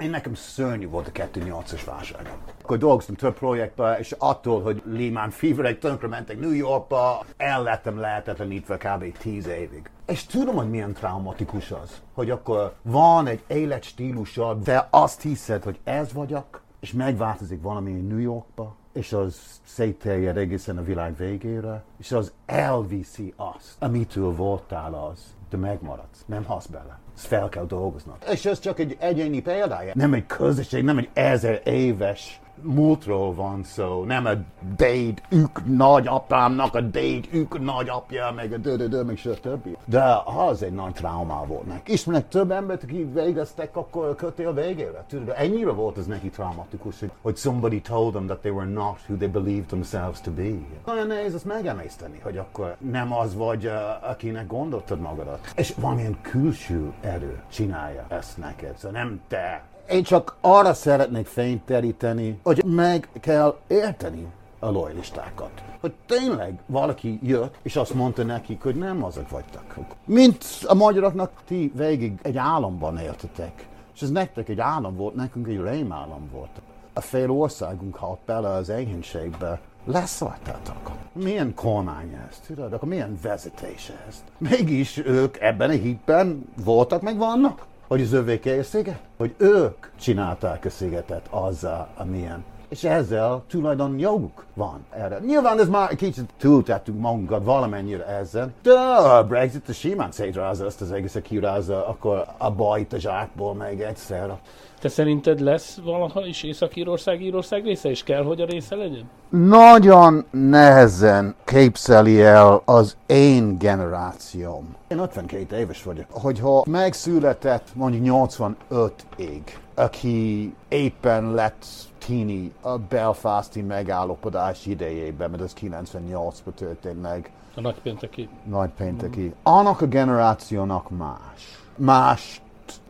Én 0.00 0.10
nekem 0.10 0.34
szörnyű 0.34 0.88
volt 0.88 1.06
a 1.06 1.10
2008-as 1.10 1.80
válság. 1.86 2.32
Akkor 2.62 2.78
dolgoztam 2.78 3.14
több 3.14 3.34
projektben, 3.34 3.98
és 3.98 4.14
attól, 4.18 4.62
hogy 4.62 4.82
Lehman 4.84 5.30
Fever-ek 5.30 5.78
tönkre 5.78 6.08
mentek 6.08 6.40
New 6.40 6.52
Yorkba, 6.52 7.24
el 7.36 7.62
lettem 7.62 7.98
lehetetlenítve 7.98 8.76
kb. 8.76 9.18
10 9.18 9.46
évig. 9.46 9.90
És 10.06 10.26
tudom, 10.26 10.54
hogy 10.54 10.70
milyen 10.70 10.92
traumatikus 10.92 11.70
az, 11.70 12.02
hogy 12.14 12.30
akkor 12.30 12.74
van 12.82 13.26
egy 13.26 13.42
életstílusod, 13.46 14.62
de 14.62 14.88
azt 14.90 15.22
hiszed, 15.22 15.62
hogy 15.62 15.78
ez 15.84 16.12
vagyok, 16.12 16.62
és 16.80 16.92
megváltozik 16.92 17.62
valami 17.62 17.92
New 17.92 18.18
Yorkba, 18.18 18.76
és 18.92 19.12
az 19.12 19.60
szétterjed 19.64 20.36
egészen 20.36 20.78
a 20.78 20.82
világ 20.82 21.16
végére, 21.16 21.84
és 21.98 22.12
az 22.12 22.32
elviszi 22.46 23.32
azt, 23.36 23.76
amitől 23.78 24.34
voltál 24.34 24.94
az, 24.94 25.34
de 25.50 25.56
megmaradsz, 25.56 26.24
nem 26.26 26.44
hasz 26.44 26.66
bele. 26.66 26.98
Ezt 27.16 27.26
fel 27.26 27.48
kell 27.48 27.66
dolgoznod. 27.66 28.16
És 28.32 28.44
ez 28.44 28.60
csak 28.60 28.78
egy 28.78 28.96
egyéni 29.00 29.40
példája. 29.42 29.92
Nem 29.94 30.12
egy 30.12 30.26
közösség, 30.26 30.84
nem 30.84 30.98
egy 30.98 31.08
ezer 31.12 31.60
éves 31.64 32.40
múltról 32.62 33.34
van 33.34 33.62
szó, 33.62 34.04
nem 34.04 34.26
a 34.26 34.30
déd 34.76 35.22
ük 35.30 35.76
nagyapámnak 35.76 36.74
a 36.74 36.80
déd 36.80 37.28
ük 37.32 37.60
nagyapja, 37.60 38.32
meg 38.36 38.52
a 38.52 38.56
dö, 38.56 39.02
meg 39.02 39.16
stb. 39.16 39.76
De 39.84 40.22
az 40.24 40.62
egy 40.62 40.72
nagy 40.72 40.92
traumá 40.92 41.44
volt 41.44 41.66
neki. 41.66 41.92
Ismernek 41.92 42.28
több 42.28 42.50
embert, 42.50 42.82
aki 42.82 43.04
végeztek 43.14 43.76
akkor 43.76 44.16
a 44.46 44.52
végére. 44.52 45.04
Tudod, 45.08 45.34
ennyire 45.36 45.70
volt 45.70 45.98
ez 45.98 46.06
neki 46.06 46.28
traumatikus, 46.28 47.00
hogy, 47.00 47.10
hogy 47.22 47.36
somebody 47.36 47.80
told 47.80 48.12
them 48.12 48.26
that 48.26 48.38
they 48.38 48.52
were 48.52 48.70
not 48.70 48.98
who 49.06 49.16
they 49.16 49.28
believed 49.28 49.66
themselves 49.66 50.20
to 50.20 50.30
be. 50.30 50.50
Nagyon 50.86 51.06
nehéz 51.06 51.34
ezt 51.34 51.44
megemészteni, 51.44 52.18
hogy 52.22 52.38
akkor 52.38 52.76
nem 52.78 53.12
az 53.12 53.34
vagy, 53.34 53.70
akinek 54.10 54.46
gondoltad 54.46 55.00
magadat. 55.00 55.52
És 55.56 55.74
valamilyen 55.80 56.18
külső 56.20 56.92
erő 57.00 57.40
csinálja 57.50 58.04
ezt 58.08 58.36
neked. 58.36 58.76
Szóval 58.76 59.00
nem 59.00 59.20
te 59.28 59.62
én 59.88 60.02
csak 60.02 60.36
arra 60.40 60.74
szeretnék 60.74 61.26
fényt 61.26 61.62
teríteni, 61.62 62.38
hogy 62.42 62.64
meg 62.64 63.08
kell 63.20 63.56
érteni 63.66 64.26
a 64.58 64.70
lojalistákat. 64.70 65.50
Hogy 65.80 65.92
tényleg 66.06 66.58
valaki 66.66 67.18
jött, 67.22 67.54
és 67.62 67.76
azt 67.76 67.94
mondta 67.94 68.22
nekik, 68.22 68.62
hogy 68.62 68.76
nem 68.76 69.04
azok 69.04 69.30
vagytok. 69.30 69.86
Mint 70.04 70.44
a 70.66 70.74
magyaroknak 70.74 71.30
ti 71.46 71.72
végig 71.74 72.18
egy 72.22 72.36
államban 72.36 72.98
éltetek. 72.98 73.66
És 73.94 74.02
ez 74.02 74.10
nektek 74.10 74.48
egy 74.48 74.60
állam 74.60 74.96
volt, 74.96 75.14
nekünk 75.14 75.48
egy 75.48 75.60
rémállam 75.60 76.28
volt. 76.32 76.50
A 76.92 77.00
fél 77.00 77.30
országunk 77.30 77.96
halt 77.96 78.18
bele 78.26 78.48
az 78.48 78.68
éhénységbe. 78.68 79.60
Leszartatok. 79.84 80.90
Milyen 81.12 81.54
kormány 81.54 82.18
ez, 82.28 82.38
tudod? 82.46 82.72
Akkor 82.72 82.88
milyen 82.88 83.18
vezetés 83.22 83.92
ez? 84.08 84.24
Mégis 84.38 84.96
ők 84.96 85.40
ebben 85.40 85.70
a 85.70 85.72
hitben 85.72 86.48
voltak, 86.64 87.02
meg 87.02 87.16
vannak 87.16 87.66
hogy 87.86 88.00
az 88.00 88.12
övéke 88.12 88.58
a 88.58 88.62
sziget, 88.62 89.00
hogy 89.16 89.34
ők 89.36 89.86
csinálták 90.00 90.64
a 90.64 90.70
szigetet 90.70 91.26
azzal, 91.30 91.88
amilyen. 91.96 92.44
És 92.68 92.84
ezzel 92.84 93.42
tulajdon 93.48 93.98
joguk 93.98 94.44
van 94.54 94.84
erre. 94.90 95.18
Nyilván 95.18 95.60
ez 95.60 95.68
már 95.68 95.94
kicsit 95.94 96.30
túltettünk 96.38 97.00
magunkat 97.00 97.44
valamennyire 97.44 98.06
ezzel, 98.06 98.52
de 98.62 98.72
a 98.78 99.26
Brexit 99.26 99.74
simán 99.74 100.10
szétrázza 100.10 100.66
ezt 100.66 100.80
az 100.80 100.92
egészet, 100.92 101.22
kirázza 101.22 101.86
akkor 101.86 102.24
a 102.36 102.50
bajt 102.50 102.92
a 102.92 102.98
zsákból 102.98 103.54
meg 103.54 103.82
egyszer. 103.82 104.38
Te 104.80 104.88
szerinted 104.88 105.40
lesz 105.40 105.78
valaha 105.84 106.26
is 106.26 106.42
Észak-Írország 106.42 107.22
Írország 107.22 107.64
része, 107.64 107.90
és 107.90 108.02
kell, 108.02 108.22
hogy 108.22 108.40
a 108.40 108.44
része 108.44 108.74
legyen? 108.74 109.10
Nagyon 109.28 110.24
nehezen 110.30 111.34
képzeli 111.44 112.22
el 112.22 112.62
az 112.64 112.96
én 113.06 113.58
generációm. 113.58 114.76
Én 114.88 114.98
52 114.98 115.56
éves 115.56 115.82
vagyok. 115.82 116.06
Hogyha 116.10 116.64
megszületett 116.66 117.68
mondjuk 117.74 118.02
85-ig, 118.04 119.42
aki 119.74 120.54
éppen 120.68 121.34
lett 121.34 121.64
tini 122.06 122.52
a 122.60 122.78
Belfasti 122.78 123.62
megállapodás 123.62 124.66
idejében, 124.66 125.30
mert 125.30 125.42
ez 125.42 125.52
98-ban 125.60 126.54
történt 126.54 127.02
meg. 127.02 127.30
A 127.54 127.60
nagypénteki. 127.60 128.28
Nagypénteki. 128.44 129.22
Mm. 129.22 129.30
Annak 129.42 129.80
a 129.80 129.86
generációnak 129.86 130.90
más. 130.90 131.60
Más 131.76 132.40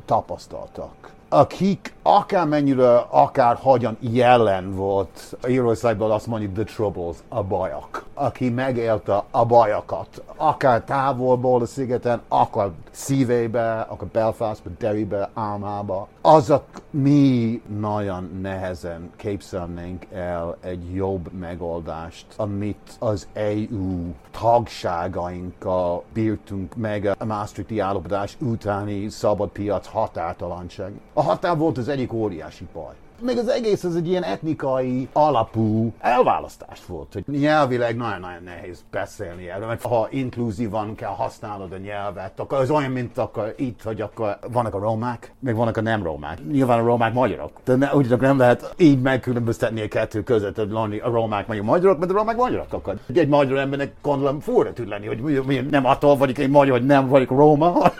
tapasztaltak 0.04 1.14
akik 1.30 1.95
akármennyire, 2.06 2.96
akár 2.96 3.58
hogyan 3.60 3.96
jelen 4.00 4.74
volt 4.74 5.36
Írországban 5.48 6.10
azt 6.10 6.26
mondjuk 6.26 6.52
the 6.52 6.64
troubles, 6.64 7.16
a 7.28 7.42
bajok. 7.42 8.04
Aki 8.14 8.50
megélte 8.50 9.24
a 9.30 9.44
bajokat, 9.44 10.22
akár 10.36 10.82
távolból 10.84 11.62
a 11.62 11.66
szigeten, 11.66 12.20
akár 12.28 12.70
szívébe, 12.90 13.80
akár 13.80 14.08
Belfastba, 14.08 14.70
Derrybe, 14.78 15.30
Álmába, 15.34 16.08
azok 16.20 16.64
mi 16.90 17.62
nagyon 17.78 18.38
nehezen 18.42 19.10
képzelnénk 19.16 20.06
el 20.12 20.56
egy 20.60 20.94
jobb 20.94 21.32
megoldást, 21.32 22.26
amit 22.36 22.96
az 22.98 23.28
EU 23.32 24.12
tagságainkkal 24.40 26.02
bírtunk 26.12 26.74
meg 26.74 27.16
a 27.18 27.24
Maastrichti 27.24 27.78
állapodás 27.78 28.36
utáni 28.40 29.08
szabad 29.08 29.48
piac 29.48 29.86
határtalanság. 29.86 30.92
A 31.12 31.22
határ 31.22 31.56
volt 31.56 31.78
az 31.78 31.88
egyik 31.96 32.12
óriási 32.12 32.66
baj. 32.72 32.94
Még 33.20 33.38
az 33.38 33.48
egész 33.48 33.84
az 33.84 33.96
egy 33.96 34.08
ilyen 34.08 34.22
etnikai 34.22 35.08
alapú 35.12 35.92
elválasztás 35.98 36.86
volt, 36.86 37.12
hogy 37.12 37.24
nyelvileg 37.26 37.96
nagyon-nagyon 37.96 38.42
nehéz 38.44 38.84
beszélni 38.90 39.50
erről, 39.50 39.66
mert 39.66 39.82
ha 39.82 40.08
inkluzívan 40.10 40.94
kell 40.94 41.10
használod 41.10 41.72
a 41.72 41.76
nyelvet, 41.76 42.40
akkor 42.40 42.58
az 42.58 42.70
olyan, 42.70 42.90
mint 42.90 43.18
akkor 43.18 43.54
itt, 43.56 43.82
hogy 43.82 44.00
akkor 44.00 44.38
vannak 44.52 44.74
a 44.74 44.78
romák, 44.78 45.32
meg 45.38 45.56
vannak 45.56 45.76
a 45.76 45.80
nem 45.80 46.02
romák. 46.02 46.38
Nyilván 46.50 46.78
a 46.78 46.84
romák 46.84 47.12
magyarok, 47.12 47.50
de 47.64 47.74
ne, 47.74 47.94
úgy 47.94 48.20
nem 48.20 48.38
lehet 48.38 48.74
így 48.76 49.00
megkülönböztetni 49.00 49.80
a 49.80 49.88
kettő 49.88 50.22
között, 50.22 50.56
hogy 50.56 51.00
a 51.02 51.10
romák 51.10 51.46
meg 51.46 51.58
a 51.58 51.62
magyarok, 51.62 51.98
mert 51.98 52.10
a 52.10 52.14
romák 52.14 52.36
magyarok 52.36 52.72
akkor. 52.72 52.98
Egy 53.14 53.28
magyar 53.28 53.58
embernek 53.58 53.92
gondolom 54.02 54.40
fura 54.40 54.72
tud 54.72 54.88
lenni, 54.88 55.06
hogy 55.06 55.66
nem 55.70 55.86
attól 55.86 56.16
vagyok 56.16 56.38
egy 56.38 56.50
magyar, 56.50 56.78
hogy 56.78 56.86
nem 56.86 57.08
vagyok 57.08 57.30
roma, 57.30 57.74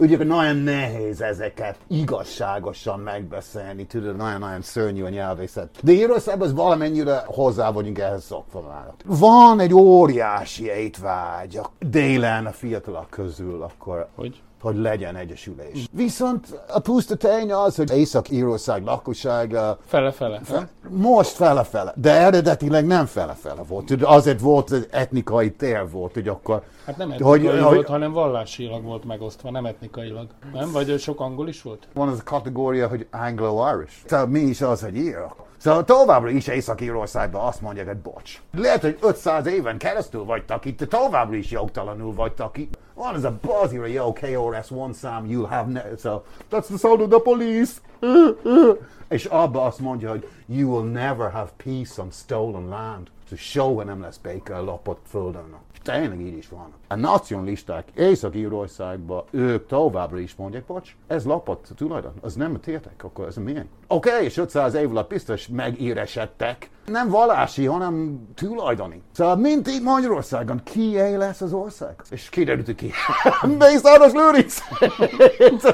ugye 0.00 0.24
nagyon 0.24 0.56
nehéz 0.56 1.20
ezeket 1.20 1.76
igazságosan 1.86 3.00
megbeszélni, 3.00 3.86
tudod, 3.86 4.16
nagyon-nagyon 4.40 4.62
szörnyű 4.62 5.02
a 5.02 5.08
nyelvészet. 5.08 5.68
De 5.82 5.92
Írországban 5.92 6.48
az 6.48 6.54
valamennyire 6.54 7.22
hozzá 7.26 7.70
vagyunk 7.70 7.98
ehhez 7.98 8.24
szokva 8.24 8.60
már. 8.60 8.92
Van 9.04 9.60
egy 9.60 9.74
óriási 9.74 10.64
étvágy 10.64 11.56
a 11.56 11.70
délen 11.78 12.46
a 12.46 12.52
fiatalok 12.52 13.10
közül, 13.10 13.62
akkor... 13.62 14.08
Hogy? 14.14 14.42
Hogy 14.60 14.76
legyen 14.76 15.16
egyesülés. 15.16 15.86
Viszont 15.92 16.60
a 16.68 16.78
puszta 16.78 17.14
tény 17.14 17.52
az, 17.52 17.76
hogy 17.76 17.96
Észak-Írország 17.96 18.84
lakossága... 18.84 19.78
Fele-fele. 19.86 20.40
Fe, 20.42 20.68
most 20.88 21.30
fele-fele, 21.30 21.92
de 21.96 22.12
eredetileg 22.12 22.86
nem 22.86 23.06
fele-fele 23.06 23.62
volt. 23.62 24.02
Azért 24.02 24.40
volt 24.40 24.72
egy 24.72 24.86
etnikai 24.90 25.52
tér 25.52 25.90
volt, 25.90 26.14
hogy 26.14 26.28
akkor... 26.28 26.62
Hát 26.84 26.96
nem 26.96 27.10
etnikai 27.10 27.46
hogy, 27.46 27.60
volt, 27.60 27.76
hogy, 27.76 27.86
hanem 27.86 28.12
vallásilag 28.12 28.84
volt 28.84 29.04
megosztva, 29.04 29.50
nem 29.50 29.66
etnikailag. 29.66 30.26
Nem? 30.52 30.72
Vagy 30.72 30.98
sok 30.98 31.20
angol 31.20 31.48
is 31.48 31.62
volt? 31.62 31.88
Van 31.94 32.08
az 32.08 32.18
a 32.18 32.22
kategória, 32.24 32.88
hogy 32.88 33.06
Anglo-Irish. 33.10 33.94
Tehát 34.06 34.28
mi 34.28 34.40
is 34.40 34.60
az, 34.60 34.80
hogy 34.80 34.96
írok. 34.96 35.48
Szóval 35.60 35.84
továbbra 35.84 36.30
is 36.30 36.46
Észak-Írországban 36.46 37.46
azt 37.46 37.60
mondják, 37.60 37.86
hogy 37.86 37.96
bocs. 37.96 38.40
Lehet, 38.56 38.80
hogy 38.80 38.98
500 39.02 39.46
éven 39.46 39.78
keresztül 39.78 40.24
vagytok 40.24 40.64
itt, 40.64 40.78
de 40.78 40.86
továbbra 40.86 41.36
is 41.36 41.50
jogtalanul 41.50 42.14
vagytok 42.14 42.58
itt. 42.58 42.78
Van 43.00 43.14
ez 43.14 43.24
a 43.24 43.38
bazira 43.46 43.86
jó 43.86 44.12
KRS 44.12 44.70
one 44.70 44.92
szám, 44.92 45.26
you 45.30 45.44
have 45.44 45.70
ne- 45.72 45.96
so, 45.98 46.22
that's 46.50 46.66
the 46.66 46.76
sound 46.76 47.00
of 47.00 47.08
the 47.08 47.20
police. 47.20 47.72
És 49.10 49.24
abba 49.24 49.62
azt 49.62 49.78
mondja, 49.78 50.10
hogy 50.10 50.28
you 50.46 50.70
will 50.70 50.90
never 50.90 51.30
have 51.30 51.50
peace 51.64 52.02
on 52.02 52.10
stolen 52.10 52.68
land. 52.68 53.08
So 53.28 53.36
soha 53.36 53.84
nem 53.84 54.00
lesz 54.00 54.16
béke 54.16 54.56
a 54.56 54.62
lopott 54.62 55.00
földön. 55.08 55.54
Tényleg 55.82 56.20
így 56.20 56.36
is 56.36 56.48
van. 56.48 56.72
A 56.88 56.94
nacionalisták 56.94 57.88
Észak-Írországban 57.94 59.24
ők 59.30 59.66
továbbra 59.66 60.18
is 60.18 60.34
mondják, 60.34 60.64
bocs, 60.64 60.96
ez 61.06 61.24
lapott 61.24 61.68
tulajdon, 61.76 62.12
az 62.20 62.34
nem 62.34 62.54
a 62.54 62.58
tiétek, 62.58 63.04
akkor 63.04 63.26
ez 63.26 63.36
a 63.36 63.40
milyen. 63.40 63.68
Oké, 63.86 64.10
okay, 64.10 64.24
és 64.24 64.36
500 64.36 64.74
év 64.74 64.90
alatt 64.90 65.08
biztos 65.08 65.48
megíresedtek. 65.48 66.70
Nem 66.86 67.08
vallási, 67.08 67.64
hanem 67.64 68.26
tulajdoni. 68.34 69.02
Szóval 69.12 69.36
mint 69.36 69.68
így 69.68 69.82
Magyarországon, 69.82 70.60
ki 70.64 70.96
lesz 71.16 71.40
az 71.40 71.52
ország? 71.52 71.94
És 72.10 72.28
kiderült, 72.28 72.74
ki. 72.74 72.90
Mészáros 73.58 74.12
Lőrinc! 74.12 74.58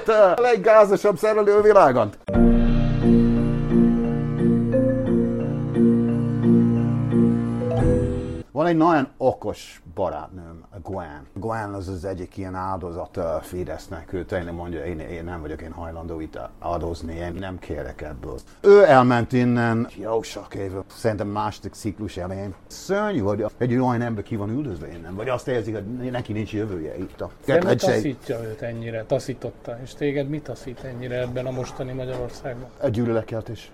a 0.37 0.41
leggázosabb 0.41 1.17
szerelő 1.17 1.57
a 1.57 1.63
világon. 1.63 2.11
Van 8.57 8.67
egy 8.67 8.77
nagyon 8.77 9.09
okos 9.17 9.83
barátnőm, 9.95 10.65
Gwen. 10.83 11.27
Gwen 11.35 11.75
az 11.75 11.89
az 11.89 12.05
egyik 12.05 12.37
ilyen 12.37 12.55
áldozat 12.55 13.17
a 13.17 13.41
Fidesznek. 13.43 14.13
Ő 14.13 14.25
tényleg 14.25 14.55
mondja, 14.55 14.85
én, 14.85 14.99
én 14.99 15.25
nem 15.25 15.41
vagyok 15.41 15.63
én 15.63 15.73
hajlandó 15.73 16.21
itt 16.21 16.39
áldozni, 16.59 17.15
én 17.15 17.33
nem 17.33 17.59
kérek 17.59 18.03
ebből. 18.03 18.39
Ő 18.61 18.85
elment 18.85 19.33
innen 19.33 19.89
jó 19.97 20.23
sok 20.23 20.55
éve, 20.55 20.81
szerintem 20.87 21.29
második 21.29 21.73
ciklus 21.73 22.17
elején. 22.17 22.55
Szörnyű, 22.67 23.19
hogy 23.19 23.45
egy 23.59 23.75
olyan 23.75 24.03
ember 24.03 24.25
ki 24.25 24.37
van 24.37 24.51
üldözve 24.51 24.89
innen, 24.89 25.15
vagy 25.15 25.29
azt 25.29 25.49
érzik, 25.49 25.75
hogy 25.75 26.11
neki 26.11 26.33
nincs 26.33 26.53
jövője 26.53 26.99
itt. 26.99 27.21
A 27.21 27.31
De 27.45 27.65
mi 27.65 27.75
taszítja 27.75 28.43
őt 28.43 28.63
ennyire, 28.63 29.05
taszította, 29.05 29.79
és 29.83 29.95
téged 29.95 30.29
mi 30.29 30.41
taszít 30.41 30.81
ennyire 30.85 31.21
ebben 31.21 31.47
a 31.47 31.51
mostani 31.51 31.93
Magyarországban? 31.93 32.69
A 32.81 32.89
gyűlöletkeltés 32.89 33.71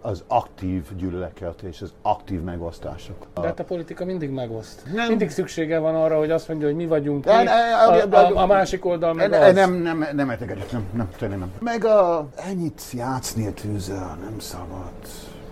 az 0.00 0.24
aktív 0.26 0.96
gyűlöletkeltés, 0.96 1.82
az 1.82 1.92
aktív 2.02 2.40
megosztások. 2.40 3.26
De 3.34 3.40
hát 3.40 3.60
a 3.60 3.64
politika 3.64 4.04
mindig 4.04 4.30
megoszt. 4.30 4.82
Nem. 4.94 5.08
Mindig 5.08 5.30
szüksége 5.30 5.78
van 5.78 5.94
arra, 5.94 6.18
hogy 6.18 6.30
azt 6.30 6.48
mondja, 6.48 6.66
hogy 6.66 6.76
mi 6.76 6.86
vagyunk 6.86 7.24
mi, 7.24 7.30
a, 7.30 8.16
a, 8.16 8.36
a 8.36 8.46
másik 8.46 8.84
oldal 8.84 9.14
meg 9.14 9.32
az. 9.32 9.54
Nem, 9.54 9.72
nem, 9.72 10.06
nem 10.12 10.30
egyet, 10.30 10.72
nem, 10.72 10.86
nem, 10.92 11.08
tényleg 11.18 11.38
nem. 11.38 11.52
Meg 11.60 11.84
a, 11.84 12.28
ennyit 12.36 12.82
játszani 12.92 13.46
a 13.46 13.52
tűzzel, 13.52 14.18
nem 14.22 14.38
szabad 14.38 14.92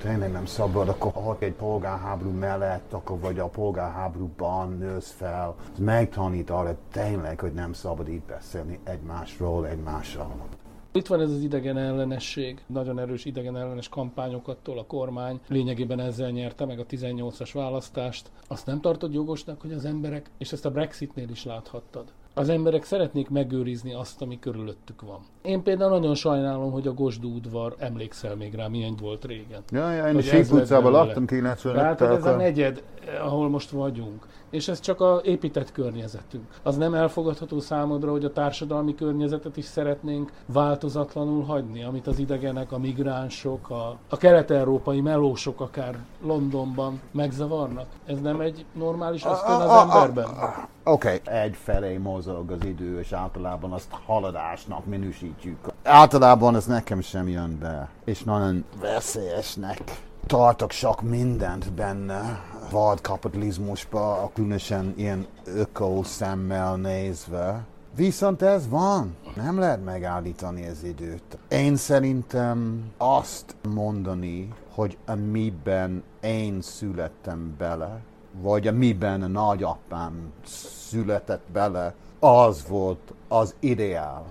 tényleg 0.02 0.32
nem 0.32 0.46
szabad, 0.46 0.88
akkor 0.88 1.12
ha 1.12 1.36
egy 1.38 1.52
polgárháború 1.52 2.30
mellett, 2.30 2.92
akkor 2.92 3.18
vagy 3.18 3.38
a 3.38 3.46
polgárháborúban 3.46 4.76
nősz 4.78 5.14
fel, 5.16 5.54
az 5.72 5.78
megtanít 5.78 6.50
arra 6.50 6.76
tényleg, 6.92 7.40
hogy 7.40 7.52
nem 7.52 7.72
szabad 7.72 8.08
így 8.08 8.22
beszélni 8.22 8.78
egymásról, 8.84 9.66
egymással. 9.66 10.34
Itt 10.98 11.06
van 11.06 11.20
ez 11.20 11.30
az 11.30 11.42
idegen 11.42 11.78
ellenesség, 11.78 12.62
nagyon 12.66 12.98
erős 12.98 13.24
idegen 13.24 13.56
ellenes 13.56 13.88
kampányokat 13.88 14.56
tól 14.62 14.78
a 14.78 14.84
kormány, 14.86 15.40
lényegében 15.48 16.00
ezzel 16.00 16.30
nyerte 16.30 16.64
meg 16.64 16.78
a 16.78 16.86
18-as 16.86 17.50
választást. 17.52 18.30
Azt 18.48 18.66
nem 18.66 18.80
tartod 18.80 19.12
jogosnak, 19.12 19.60
hogy 19.60 19.72
az 19.72 19.84
emberek, 19.84 20.30
és 20.38 20.52
ezt 20.52 20.66
a 20.66 20.70
Brexitnél 20.70 21.28
is 21.28 21.44
láthattad, 21.44 22.04
az 22.34 22.48
emberek 22.48 22.84
szeretnék 22.84 23.28
megőrizni 23.28 23.94
azt, 23.94 24.22
ami 24.22 24.38
körülöttük 24.38 25.02
van. 25.02 25.20
Én 25.42 25.62
például 25.62 25.90
nagyon 25.90 26.14
sajnálom, 26.14 26.72
hogy 26.72 26.86
a 26.86 26.92
Gosdú 26.92 27.34
udvar, 27.34 27.74
emlékszel 27.78 28.34
még 28.34 28.54
rá, 28.54 28.66
milyen 28.66 28.96
volt 29.00 29.24
régen. 29.24 29.62
Ja, 29.70 29.92
ja 29.92 30.08
én 30.08 30.16
a 30.16 30.20
Sík 30.20 30.52
utcában 30.52 30.92
laktam 30.92 31.26
95 31.26 31.76
Tehát 31.76 32.00
ez 32.00 32.24
a 32.24 32.36
negyed, 32.36 32.82
ahol 33.20 33.48
most 33.48 33.70
vagyunk 33.70 34.26
és 34.50 34.68
ez 34.68 34.80
csak 34.80 35.00
a 35.00 35.20
épített 35.24 35.72
környezetünk. 35.72 36.44
Az 36.62 36.76
nem 36.76 36.94
elfogadható 36.94 37.60
számodra, 37.60 38.10
hogy 38.10 38.24
a 38.24 38.32
társadalmi 38.32 38.94
környezetet 38.94 39.56
is 39.56 39.64
szeretnénk 39.64 40.32
változatlanul 40.46 41.44
hagyni, 41.44 41.84
amit 41.84 42.06
az 42.06 42.18
idegenek, 42.18 42.72
a 42.72 42.78
migránsok, 42.78 43.70
a, 43.70 43.96
a 44.08 44.16
kelet-európai 44.16 45.00
melósok 45.00 45.60
akár 45.60 45.98
Londonban 46.22 47.00
megzavarnak. 47.10 47.86
Ez 48.06 48.20
nem 48.20 48.40
egy 48.40 48.64
normális 48.72 49.24
ösztön 49.24 49.54
az 49.54 49.80
emberben? 49.80 50.28
Oké, 50.84 51.20
okay. 51.22 51.34
egy 51.34 51.56
felé 51.56 51.96
mozog 51.96 52.50
az 52.50 52.64
idő, 52.64 52.98
és 52.98 53.12
általában 53.12 53.72
azt 53.72 53.88
haladásnak 54.06 54.86
minősítjük. 54.86 55.58
Általában 55.82 56.56
ez 56.56 56.66
nekem 56.66 57.00
sem 57.00 57.28
jön 57.28 57.58
be, 57.60 57.88
és 58.04 58.22
nagyon 58.22 58.64
veszélyesnek 58.80 60.06
tartok 60.26 60.70
sok 60.70 61.02
mindent 61.02 61.72
benne, 61.72 62.40
vad 62.70 63.00
kapitalizmusba, 63.00 64.30
különösen 64.34 64.92
ilyen 64.96 65.26
öko 65.44 66.02
szemmel 66.02 66.76
nézve. 66.76 67.64
Viszont 67.96 68.42
ez 68.42 68.68
van. 68.68 69.16
Nem 69.36 69.58
lehet 69.58 69.84
megállítani 69.84 70.66
az 70.66 70.84
időt. 70.84 71.38
Én 71.48 71.76
szerintem 71.76 72.84
azt 72.96 73.56
mondani, 73.74 74.48
hogy 74.74 74.98
amiben 75.06 76.02
én 76.20 76.60
születtem 76.60 77.54
bele, 77.58 78.00
vagy 78.40 78.66
amiben 78.66 79.22
a 79.22 79.26
nagyapám 79.26 80.32
született 80.88 81.44
bele, 81.52 81.94
az 82.18 82.64
volt 82.68 83.14
az 83.28 83.54
ideál. 83.60 84.24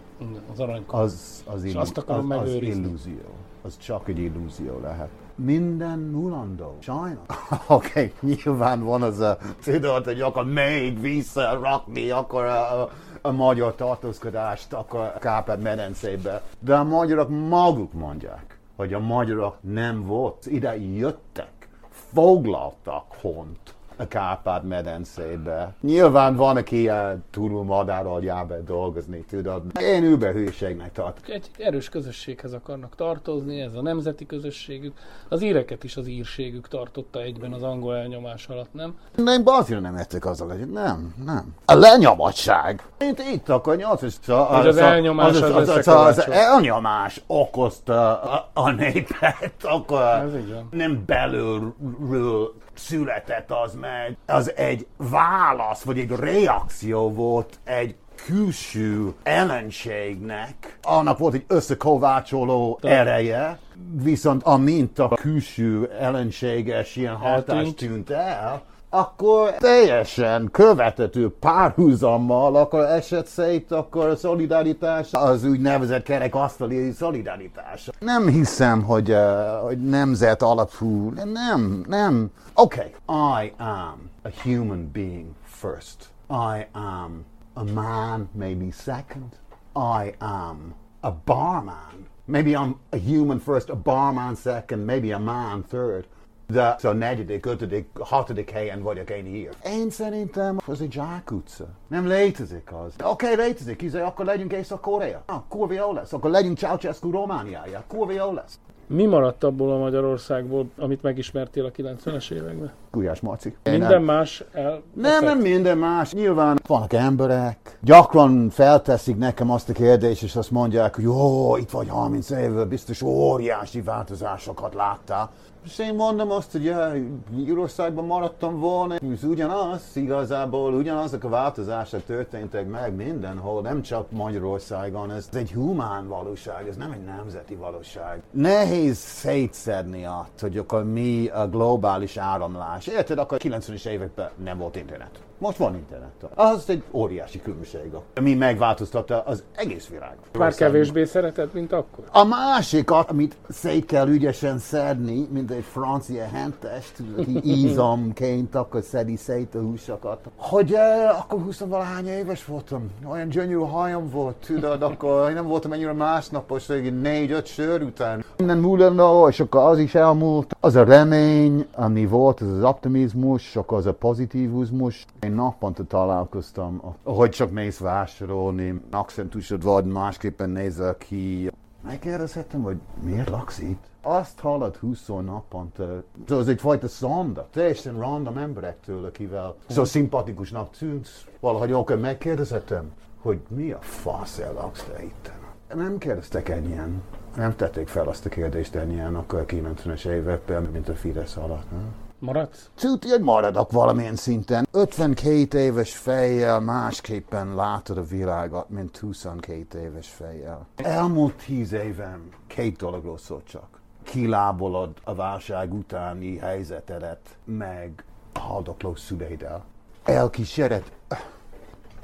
Az 0.51 0.59
aranykor. 0.59 0.99
Az, 0.99 1.43
az, 1.45 1.63
illu- 1.63 1.81
azt 1.81 1.97
akarom 1.97 2.31
az, 2.31 2.37
az 2.37 2.53
illúzió. 2.53 3.33
Az 3.61 3.77
csak 3.77 4.07
egy 4.07 4.19
illúzió 4.19 4.79
lehet 4.79 5.09
minden 5.37 5.99
nulandó. 5.99 6.77
Sajnos. 6.79 7.25
Oké, 7.67 7.87
okay, 7.87 8.13
nyilván 8.19 8.83
van 8.83 9.01
az 9.01 9.19
a 9.19 9.37
tudod, 9.63 10.03
hogy 10.03 10.21
akkor 10.21 10.45
még 10.45 11.01
visszarakni, 11.01 12.09
akkor 12.09 12.43
a, 12.43 12.81
a, 12.81 12.89
a 13.21 13.31
magyar 13.31 13.75
tartózkodást, 13.75 14.73
akkor 14.73 15.13
Kárpát 15.19 15.61
medencébe. 15.61 16.41
De 16.59 16.75
a 16.75 16.83
magyarok 16.83 17.29
maguk 17.49 17.93
mondják, 17.93 18.57
hogy 18.75 18.93
a 18.93 18.99
magyarok 18.99 19.57
nem 19.61 20.05
volt. 20.05 20.45
Ide 20.45 20.77
jöttek, 20.77 21.69
foglaltak 22.13 23.05
hont, 23.21 23.75
a 23.97 24.07
Kárpát-medencébe. 24.07 25.73
Nyilván 25.81 26.35
van, 26.35 26.57
aki 26.57 26.89
túlul 27.31 27.63
madárral 27.63 28.23
jár 28.23 28.47
be 28.47 28.61
dolgozni, 28.61 29.25
tudod. 29.29 29.63
Én 29.81 30.03
über 30.03 30.33
hülyeségnek 30.33 30.91
tartok. 30.91 31.29
Egy 31.29 31.49
erős 31.57 31.89
közösséghez 31.89 32.53
akarnak 32.53 32.95
tartozni, 32.95 33.61
ez 33.61 33.73
a 33.73 33.81
nemzeti 33.81 34.25
közösségük. 34.25 34.93
Az 35.29 35.41
íreket 35.41 35.83
is 35.83 35.97
az 35.97 36.07
írségük 36.07 36.67
tartotta 36.67 37.21
egyben 37.21 37.53
az 37.53 37.63
angol 37.63 37.95
elnyomás 37.95 38.47
alatt, 38.47 38.73
nem? 38.73 38.97
Nem, 39.15 39.41
azért 39.45 39.81
nem 39.81 39.95
ettek 39.95 40.25
azzal 40.25 40.51
együtt. 40.51 40.73
Nem, 40.73 41.13
nem. 41.25 41.55
A 41.65 41.73
lenyomatság. 41.73 42.85
Mint 42.97 43.19
itt 43.19 43.49
akkor 43.49 43.75
8 43.75 44.03
az, 44.03 44.19
Hogy 44.25 44.67
az 44.67 44.77
elnyomás 44.77 45.27
az 45.27 45.41
az, 45.41 45.69
az, 45.69 45.87
az, 45.87 46.17
az 46.17 46.29
elnyomás 46.29 47.21
okozta 47.27 48.21
a, 48.21 48.49
a 48.53 48.71
népet, 48.71 49.53
akkor 49.61 50.31
nem 50.71 51.03
belülről 51.05 52.53
született 52.77 53.51
az 53.51 53.73
meg. 53.73 54.17
Az 54.25 54.55
egy 54.55 54.87
válasz, 54.97 55.81
vagy 55.81 55.99
egy 55.99 56.09
reakció 56.09 57.11
volt 57.13 57.59
egy 57.63 57.95
külső 58.25 59.13
ellenségnek, 59.23 60.79
annak 60.81 61.17
volt 61.17 61.33
egy 61.33 61.43
összekovácsoló 61.47 62.79
ereje, 62.81 63.59
viszont 63.91 64.43
amint 64.43 64.99
a 64.99 65.07
külső 65.07 65.91
ellenséges 65.99 66.95
ilyen 66.95 67.15
hatás 67.15 67.55
Eltűnt. 67.55 67.75
tűnt 67.75 68.09
el, 68.09 68.63
akkor 68.89 69.53
teljesen 69.53 70.49
követető 70.51 71.29
párhuzammal 71.39 72.55
akkor 72.55 72.83
esett 72.83 73.25
szét 73.25 73.71
akkor 73.71 74.05
a 74.05 74.15
szolidaritás, 74.15 75.07
az 75.11 75.43
úgynevezett 75.43 76.03
kerekasztali 76.03 76.91
szolidaritás. 76.91 77.89
Nem 77.99 78.27
hiszem, 78.27 78.83
hogy, 78.83 79.11
uh, 79.11 79.61
hogy 79.61 79.77
nemzet 79.77 80.41
alapú, 80.41 81.09
nem, 81.09 81.83
nem. 81.87 82.31
Okay, 82.53 82.91
I 83.07 83.53
am 83.57 84.09
a 84.23 84.29
human 84.43 84.89
being 84.93 85.25
first. 85.43 86.09
I 86.29 86.65
am 86.73 87.25
a 87.53 87.63
man, 87.63 88.29
maybe 88.33 88.71
second. 88.71 89.37
I 89.75 90.15
am 90.19 90.73
a 91.01 91.11
barman. 91.11 92.07
Maybe 92.25 92.51
I'm 92.51 92.75
a 92.89 92.97
human 92.97 93.39
first, 93.39 93.69
a 93.69 93.75
barman 93.75 94.35
second, 94.35 94.85
maybe 94.85 95.15
a 95.15 95.19
man 95.19 95.63
third. 95.69 96.05
De 96.47 96.77
a 96.83 96.91
negyedik, 96.91 97.45
ötödik, 97.45 97.87
hatodik 97.99 98.49
helyen 98.49 98.81
vagyok 98.81 99.09
én 99.09 99.25
ír. 99.25 99.49
Én 99.65 99.89
szerintem 99.89 100.57
az 100.65 100.81
egy 100.81 100.91
zsákutca. 100.91 101.65
Nem 101.87 102.07
létezik 102.07 102.73
az. 102.85 102.93
Oké, 103.03 103.31
okay, 103.31 103.45
létezik, 103.45 103.81
izé, 103.81 103.99
akkor 103.99 104.25
legyünk 104.25 104.53
Észak-Korea. 104.53 105.21
Ah, 105.25 105.41
kurva 105.47 105.73
jó 105.73 105.93
lesz. 105.93 106.13
Akkor 106.13 106.29
legyünk 106.29 106.57
Ceausescu 106.57 107.11
Romániája. 107.11 107.83
Kurva 107.87 108.11
jó 108.11 108.33
lesz. 108.33 108.59
Mi 108.87 109.05
maradt 109.05 109.43
abból 109.43 109.71
a 109.71 109.77
Magyarországból, 109.77 110.69
amit 110.77 111.01
megismertél 111.01 111.65
a 111.65 111.71
90-es 111.71 112.31
években? 112.31 112.71
Gulyás 112.91 113.19
Marci. 113.19 113.55
Minden 113.63 114.01
más 114.01 114.43
el... 114.53 114.81
Nem, 114.93 115.23
nem 115.23 115.39
minden 115.39 115.77
más. 115.77 116.13
Nyilván 116.13 116.59
vannak 116.67 116.93
emberek, 116.93 117.77
gyakran 117.81 118.49
felteszik 118.49 119.17
nekem 119.17 119.51
azt 119.51 119.69
a 119.69 119.73
kérdést, 119.73 120.23
és 120.23 120.35
azt 120.35 120.51
mondják, 120.51 120.95
hogy 120.95 121.03
jó, 121.03 121.57
itt 121.57 121.69
vagy 121.69 121.89
30 121.89 122.29
évvel, 122.29 122.65
biztos 122.65 123.01
óriási 123.01 123.81
változásokat 123.81 124.73
láttál. 124.73 125.31
És 125.67 125.79
én 125.79 125.95
mondom 125.95 126.31
azt, 126.31 126.51
hogy 126.51 126.63
ja, 126.63 126.93
Írországban 127.37 128.05
maradtam 128.05 128.59
volna, 128.59 128.95
ez 128.95 129.23
ugyanaz, 129.23 129.81
igazából 129.93 130.73
ugyanazok 130.73 131.23
a 131.23 131.29
változások 131.29 132.05
történtek 132.05 132.67
meg 132.69 132.95
mindenhol, 132.95 133.61
nem 133.61 133.81
csak 133.81 134.11
Magyarországon, 134.11 135.11
ez 135.11 135.29
egy 135.33 135.51
humán 135.51 136.07
valóság, 136.07 136.67
ez 136.67 136.75
nem 136.75 136.91
egy 136.91 137.03
nemzeti 137.03 137.55
valóság. 137.55 138.21
Nehéz 138.31 138.97
szétszedni 138.97 140.05
azt, 140.05 140.39
hogy 140.39 140.57
akkor 140.57 140.83
mi 140.83 141.27
a 141.27 141.47
globális 141.47 142.17
áramlás. 142.17 142.87
Érted, 142.87 143.17
akkor 143.17 143.37
90-es 143.43 143.85
években 143.85 144.29
nem 144.43 144.57
volt 144.57 144.75
internet. 144.75 145.26
Most 145.39 145.57
van 145.57 145.75
internet. 145.75 146.11
Az 146.35 146.69
egy 146.69 146.83
óriási 146.91 147.41
különbség. 147.41 147.91
Mi 148.21 148.33
megváltoztatta 148.33 149.21
az 149.21 149.43
egész 149.55 149.87
világ. 149.87 150.15
Már 150.37 150.53
kevésbé 150.53 151.05
szereted, 151.05 151.49
mint 151.53 151.73
akkor? 151.73 152.03
A 152.11 152.23
másikat, 152.23 153.09
amit 153.09 153.35
szét 153.49 153.85
kell 153.85 154.07
ügyesen 154.07 154.57
szedni, 154.57 155.27
mint 155.31 155.51
egy 155.51 155.63
francia 155.63 156.27
hentes, 156.33 156.91
tudod, 156.91 157.19
aki 157.19 157.41
ízomként 157.57 158.55
akkor 158.55 158.81
szedi 158.83 159.15
szét 159.15 159.55
a 159.55 159.59
húsokat. 159.59 160.19
Hogy 160.35 160.73
eh, 160.73 161.19
akkor 161.19 161.41
20 161.41 161.59
valahány 161.59 162.07
éves 162.07 162.45
voltam, 162.45 162.91
olyan 163.09 163.29
gyönyörű 163.29 163.63
hajam 163.65 164.09
volt, 164.09 164.35
tudod, 164.35 164.81
akkor 164.81 165.29
én 165.29 165.35
nem 165.35 165.47
voltam 165.47 165.71
ennyire 165.71 165.93
másnapos, 165.93 166.65
négy-öt 167.01 167.45
sör 167.45 167.81
után. 167.81 168.23
Minden 168.37 168.57
múlna, 168.57 169.27
és 169.29 169.39
akkor 169.39 169.61
az 169.61 169.79
is 169.79 169.95
elmúlt. 169.95 170.55
Az 170.59 170.75
a 170.75 170.83
remény, 170.83 171.67
ami 171.73 172.05
volt, 172.05 172.41
az 172.41 172.47
az 172.51 172.63
optimizmus, 172.63 173.55
akkor 173.55 173.77
az 173.77 173.85
a 173.85 173.93
pozitívizmus. 173.93 175.05
Én 175.27 175.33
naponta 175.33 175.83
találkoztam, 175.83 176.95
hogy 177.03 177.29
csak 177.29 177.51
mész 177.51 177.77
vásárolni, 177.77 178.81
akcentusod 178.91 179.63
vagy, 179.63 179.85
másképpen 179.85 180.49
nézel 180.49 180.97
ki, 180.97 181.51
Megkérdezhettem, 181.81 182.61
hogy 182.61 182.77
miért 183.03 183.29
laksz 183.29 183.59
itt? 183.59 183.83
Azt 184.01 184.39
hallod 184.39 184.75
20 184.75 185.07
naponta. 185.07 186.03
Szóval 186.27 186.43
ez 186.43 186.49
egyfajta 186.49 186.87
szonda. 186.87 187.47
Teljesen 187.51 187.99
random 187.99 188.37
emberektől, 188.37 189.05
akivel 189.05 189.55
szóval 189.67 189.85
szimpatikusnak 189.85 190.71
tűnsz. 190.77 191.25
Valahogy 191.39 191.71
akkor 191.71 191.99
megkérdezhettem, 191.99 192.91
hogy 193.21 193.39
mi 193.47 193.71
a 193.71 193.81
fasz 193.81 194.41
laksz 194.53 194.83
te 194.83 195.03
itt? 195.03 195.31
Nem 195.73 195.97
kérdeztek 195.97 196.49
ennyien. 196.49 197.01
Nem 197.35 197.55
tették 197.55 197.87
fel 197.87 198.07
azt 198.07 198.25
a 198.25 198.29
kérdést 198.29 198.75
ennyien 198.75 199.15
akkor 199.15 199.39
a 199.39 199.45
90-es 199.45 200.05
években, 200.05 200.63
mint 200.63 200.89
a 200.89 200.95
Fidesz 200.95 201.37
alatt. 201.37 201.71
Nem? 201.71 202.06
Maradsz? 202.19 202.69
Tuti, 202.75 203.09
hogy 203.09 203.21
maradok 203.21 203.71
valamilyen 203.71 204.15
szinten. 204.15 204.67
52 204.71 205.59
éves 205.59 205.97
fejjel 205.97 206.59
másképpen 206.59 207.55
látod 207.55 207.97
a 207.97 208.03
világot, 208.03 208.69
mint 208.69 208.97
22 208.97 209.79
éves 209.79 210.07
fejjel. 210.07 210.67
Elmúlt 210.75 211.33
10 211.45 211.73
évem 211.73 212.29
két 212.47 212.75
dologról 212.77 213.17
szólt 213.17 213.47
csak. 213.47 213.67
Kilábolod 214.03 214.89
a 215.03 215.15
válság 215.15 215.73
utáni 215.73 216.37
helyzetedet, 216.37 217.37
meg 217.43 218.03
a 218.33 218.39
haldokló 218.39 218.95
szüleiddel. 218.95 219.63
Elkíséred 220.03 220.91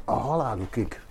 a 0.05 0.13
halálukig. 0.13 1.01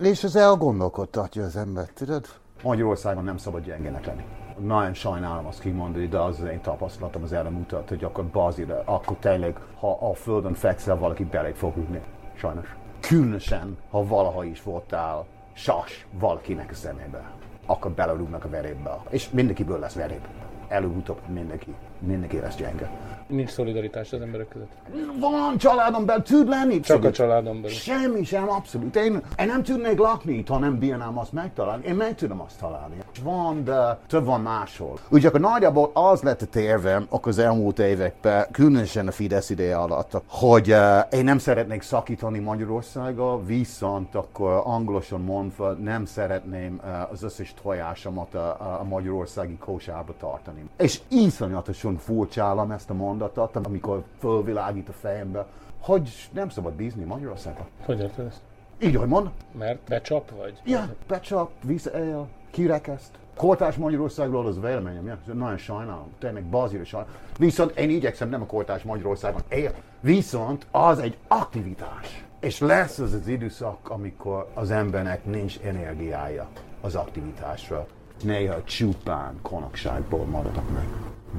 És 0.00 0.24
az 0.24 0.36
elgondolkodtatja 0.36 1.44
az 1.44 1.56
embert, 1.56 1.92
tudod? 1.94 2.26
Magyarországon 2.62 3.24
nem 3.24 3.36
szabad 3.36 3.64
gyengének 3.64 4.06
lenni. 4.06 4.24
Nagyon 4.58 4.94
sajnálom 4.94 5.46
azt 5.46 5.60
kimondani, 5.60 6.08
de 6.08 6.18
az 6.18 6.40
az 6.40 6.48
én 6.48 6.60
tapasztalatom 6.60 7.22
az 7.22 7.32
erre 7.32 7.48
mutat, 7.48 7.88
hogy 7.88 8.04
akkor 8.04 8.24
bazira, 8.24 8.82
akkor 8.84 9.16
tényleg, 9.16 9.56
ha 9.78 10.10
a 10.10 10.14
földön 10.14 10.54
fekszel, 10.54 10.98
valaki 10.98 11.24
beléd 11.24 11.54
fog 11.54 11.76
rúgni. 11.76 12.00
Sajnos. 12.34 12.76
Különösen, 13.00 13.78
ha 13.90 14.06
valaha 14.06 14.44
is 14.44 14.62
voltál 14.62 15.26
sas 15.52 16.06
valakinek 16.10 16.70
a 16.70 16.74
szemébe, 16.74 17.30
akkor 17.66 17.90
belerúgnak 17.90 18.44
a 18.44 18.48
verébe. 18.48 18.98
És 19.08 19.30
mindenkiből 19.30 19.78
lesz 19.78 19.94
veréb. 19.94 20.26
Előbb-utóbb 20.68 21.20
mindenki. 21.28 21.74
Mindenki 21.98 22.38
lesz 22.38 22.56
gyenge. 22.56 22.90
Nincs 23.26 23.50
szolidaritás 23.50 24.12
az 24.12 24.20
emberek 24.20 24.48
között. 24.48 24.72
Van 25.20 25.56
családon 25.58 26.06
belül, 26.06 26.22
tud 26.22 26.48
lenni. 26.48 26.80
Csak 26.80 27.04
a 27.04 27.10
családon 27.10 27.60
belül. 27.60 27.76
Semmi 27.76 28.24
sem, 28.24 28.50
abszolút. 28.50 28.96
Én, 28.96 29.22
én 29.38 29.46
nem 29.46 29.62
tudnék 29.62 29.98
lakni 29.98 30.32
itt, 30.32 30.48
ha 30.48 30.58
nem 30.58 30.78
bírnám 30.78 31.18
azt 31.18 31.32
megtalálni. 31.32 31.84
Én 31.86 31.94
meg 31.94 32.14
tudom 32.14 32.40
azt 32.40 32.58
találni. 32.58 32.96
Van, 33.22 33.64
de 33.64 33.98
több 34.06 34.24
van 34.24 34.40
máshol. 34.40 34.98
Úgy 35.08 35.26
akkor 35.26 35.40
nagyjából 35.40 35.90
az 35.94 36.22
lett 36.22 36.42
a 36.42 36.46
tervem 36.46 37.06
akkor 37.08 37.32
az 37.32 37.38
elmúlt 37.38 37.78
években, 37.78 38.46
különösen 38.50 39.06
a 39.06 39.10
Fidesz 39.10 39.50
ideje 39.50 39.76
alatt, 39.76 40.22
hogy 40.28 40.70
uh, 40.70 40.98
én 41.10 41.24
nem 41.24 41.38
szeretnék 41.38 41.82
szakítani 41.82 42.38
Magyarországgal, 42.38 43.44
viszont 43.44 44.14
akkor 44.14 44.62
angolosan 44.64 45.20
mondva 45.20 45.72
nem 45.72 46.04
szeretném 46.04 46.80
uh, 46.84 47.10
az 47.12 47.22
összes 47.22 47.54
tojásomat 47.62 48.34
a, 48.34 48.56
a, 48.60 48.78
a 48.80 48.84
magyarországi 48.84 49.56
kósárba 49.56 50.14
tartani. 50.18 50.68
És 50.76 51.00
iszonyatosan 51.08 51.96
furcsálom 51.96 52.70
ezt 52.70 52.90
a 52.90 52.94
mondatot, 52.94 53.15
amikor 53.52 54.02
fölvilágít 54.18 54.88
a 54.88 54.92
fejembe, 54.92 55.46
hogy 55.80 56.28
nem 56.32 56.48
szabad 56.48 56.72
bízni 56.72 57.04
Magyarországon. 57.04 57.66
Hogy 57.84 58.00
érted 58.00 58.26
ezt? 58.26 58.40
Így, 58.82 58.94
hogy 58.94 59.08
mond? 59.08 59.30
Mert 59.58 59.78
becsap 59.88 60.30
vagy? 60.30 60.60
Ja, 60.64 60.94
becsap, 61.06 61.50
visszaél, 61.64 62.28
kirekeszt. 62.50 63.10
Kortás 63.36 63.76
Magyarországról 63.76 64.46
az 64.46 64.60
véleményem, 64.60 65.06
ja? 65.06 65.34
nagyon 65.34 65.56
sajnálom, 65.56 66.12
tényleg 66.18 66.44
bazira 66.44 66.84
sajnálom. 66.84 67.14
Viszont 67.38 67.78
én 67.78 67.90
igyekszem 67.90 68.28
nem 68.28 68.42
a 68.42 68.46
kortás 68.46 68.82
Magyarországon 68.82 69.42
él, 69.48 69.74
viszont 70.00 70.66
az 70.70 70.98
egy 70.98 71.16
aktivitás. 71.28 72.24
És 72.40 72.58
lesz 72.58 72.98
az 72.98 73.12
az 73.12 73.28
időszak, 73.28 73.90
amikor 73.90 74.50
az 74.54 74.70
embernek 74.70 75.24
nincs 75.24 75.58
energiája 75.58 76.48
az 76.80 76.94
aktivitásra. 76.94 77.86
Néha 78.22 78.64
csupán 78.64 79.38
konokságból 79.42 80.24
maradok 80.24 80.72
meg, 80.72 80.86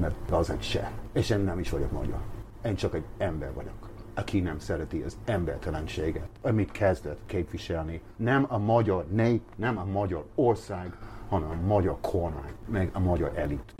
mert 0.00 0.30
az 0.30 0.50
egy 0.50 0.62
se. 0.62 0.90
És 1.12 1.30
én 1.30 1.38
nem 1.38 1.58
is 1.58 1.70
vagyok 1.70 1.92
magyar. 1.92 2.20
Én 2.64 2.74
csak 2.74 2.94
egy 2.94 3.04
ember 3.18 3.52
vagyok 3.54 3.88
aki 4.18 4.40
nem 4.40 4.58
szereti 4.58 5.02
az 5.06 5.16
embertelenséget, 5.24 6.28
amit 6.40 6.70
kezdett 6.70 7.18
képviselni. 7.26 8.00
Nem 8.16 8.46
a 8.48 8.58
magyar 8.58 9.06
nép, 9.10 9.42
nem 9.56 9.78
a 9.78 9.84
magyar 9.84 10.24
ország, 10.34 10.92
hanem 11.28 11.50
a 11.50 11.66
magyar 11.66 11.98
kormány, 12.00 12.52
meg 12.68 12.90
a 12.92 12.98
magyar 12.98 13.32
elit. 13.34 13.74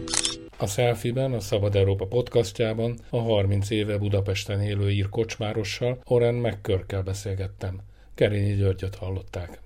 A 0.59 0.67
Selfie-ben, 0.67 1.33
a 1.33 1.41
Szabad 1.41 1.75
Európa 1.75 2.07
podcastjában 2.07 2.99
a 3.11 3.19
30 3.19 3.71
éve 3.71 3.99
Budapesten 3.99 4.61
élő 4.61 4.91
ír 4.91 5.09
kocsmárossal, 5.09 5.99
Oren 6.05 6.35
McCurkkel 6.35 7.03
beszélgettem. 7.03 7.81
Kerényi 8.15 8.55
Györgyöt 8.55 8.95
hallották. 8.95 9.61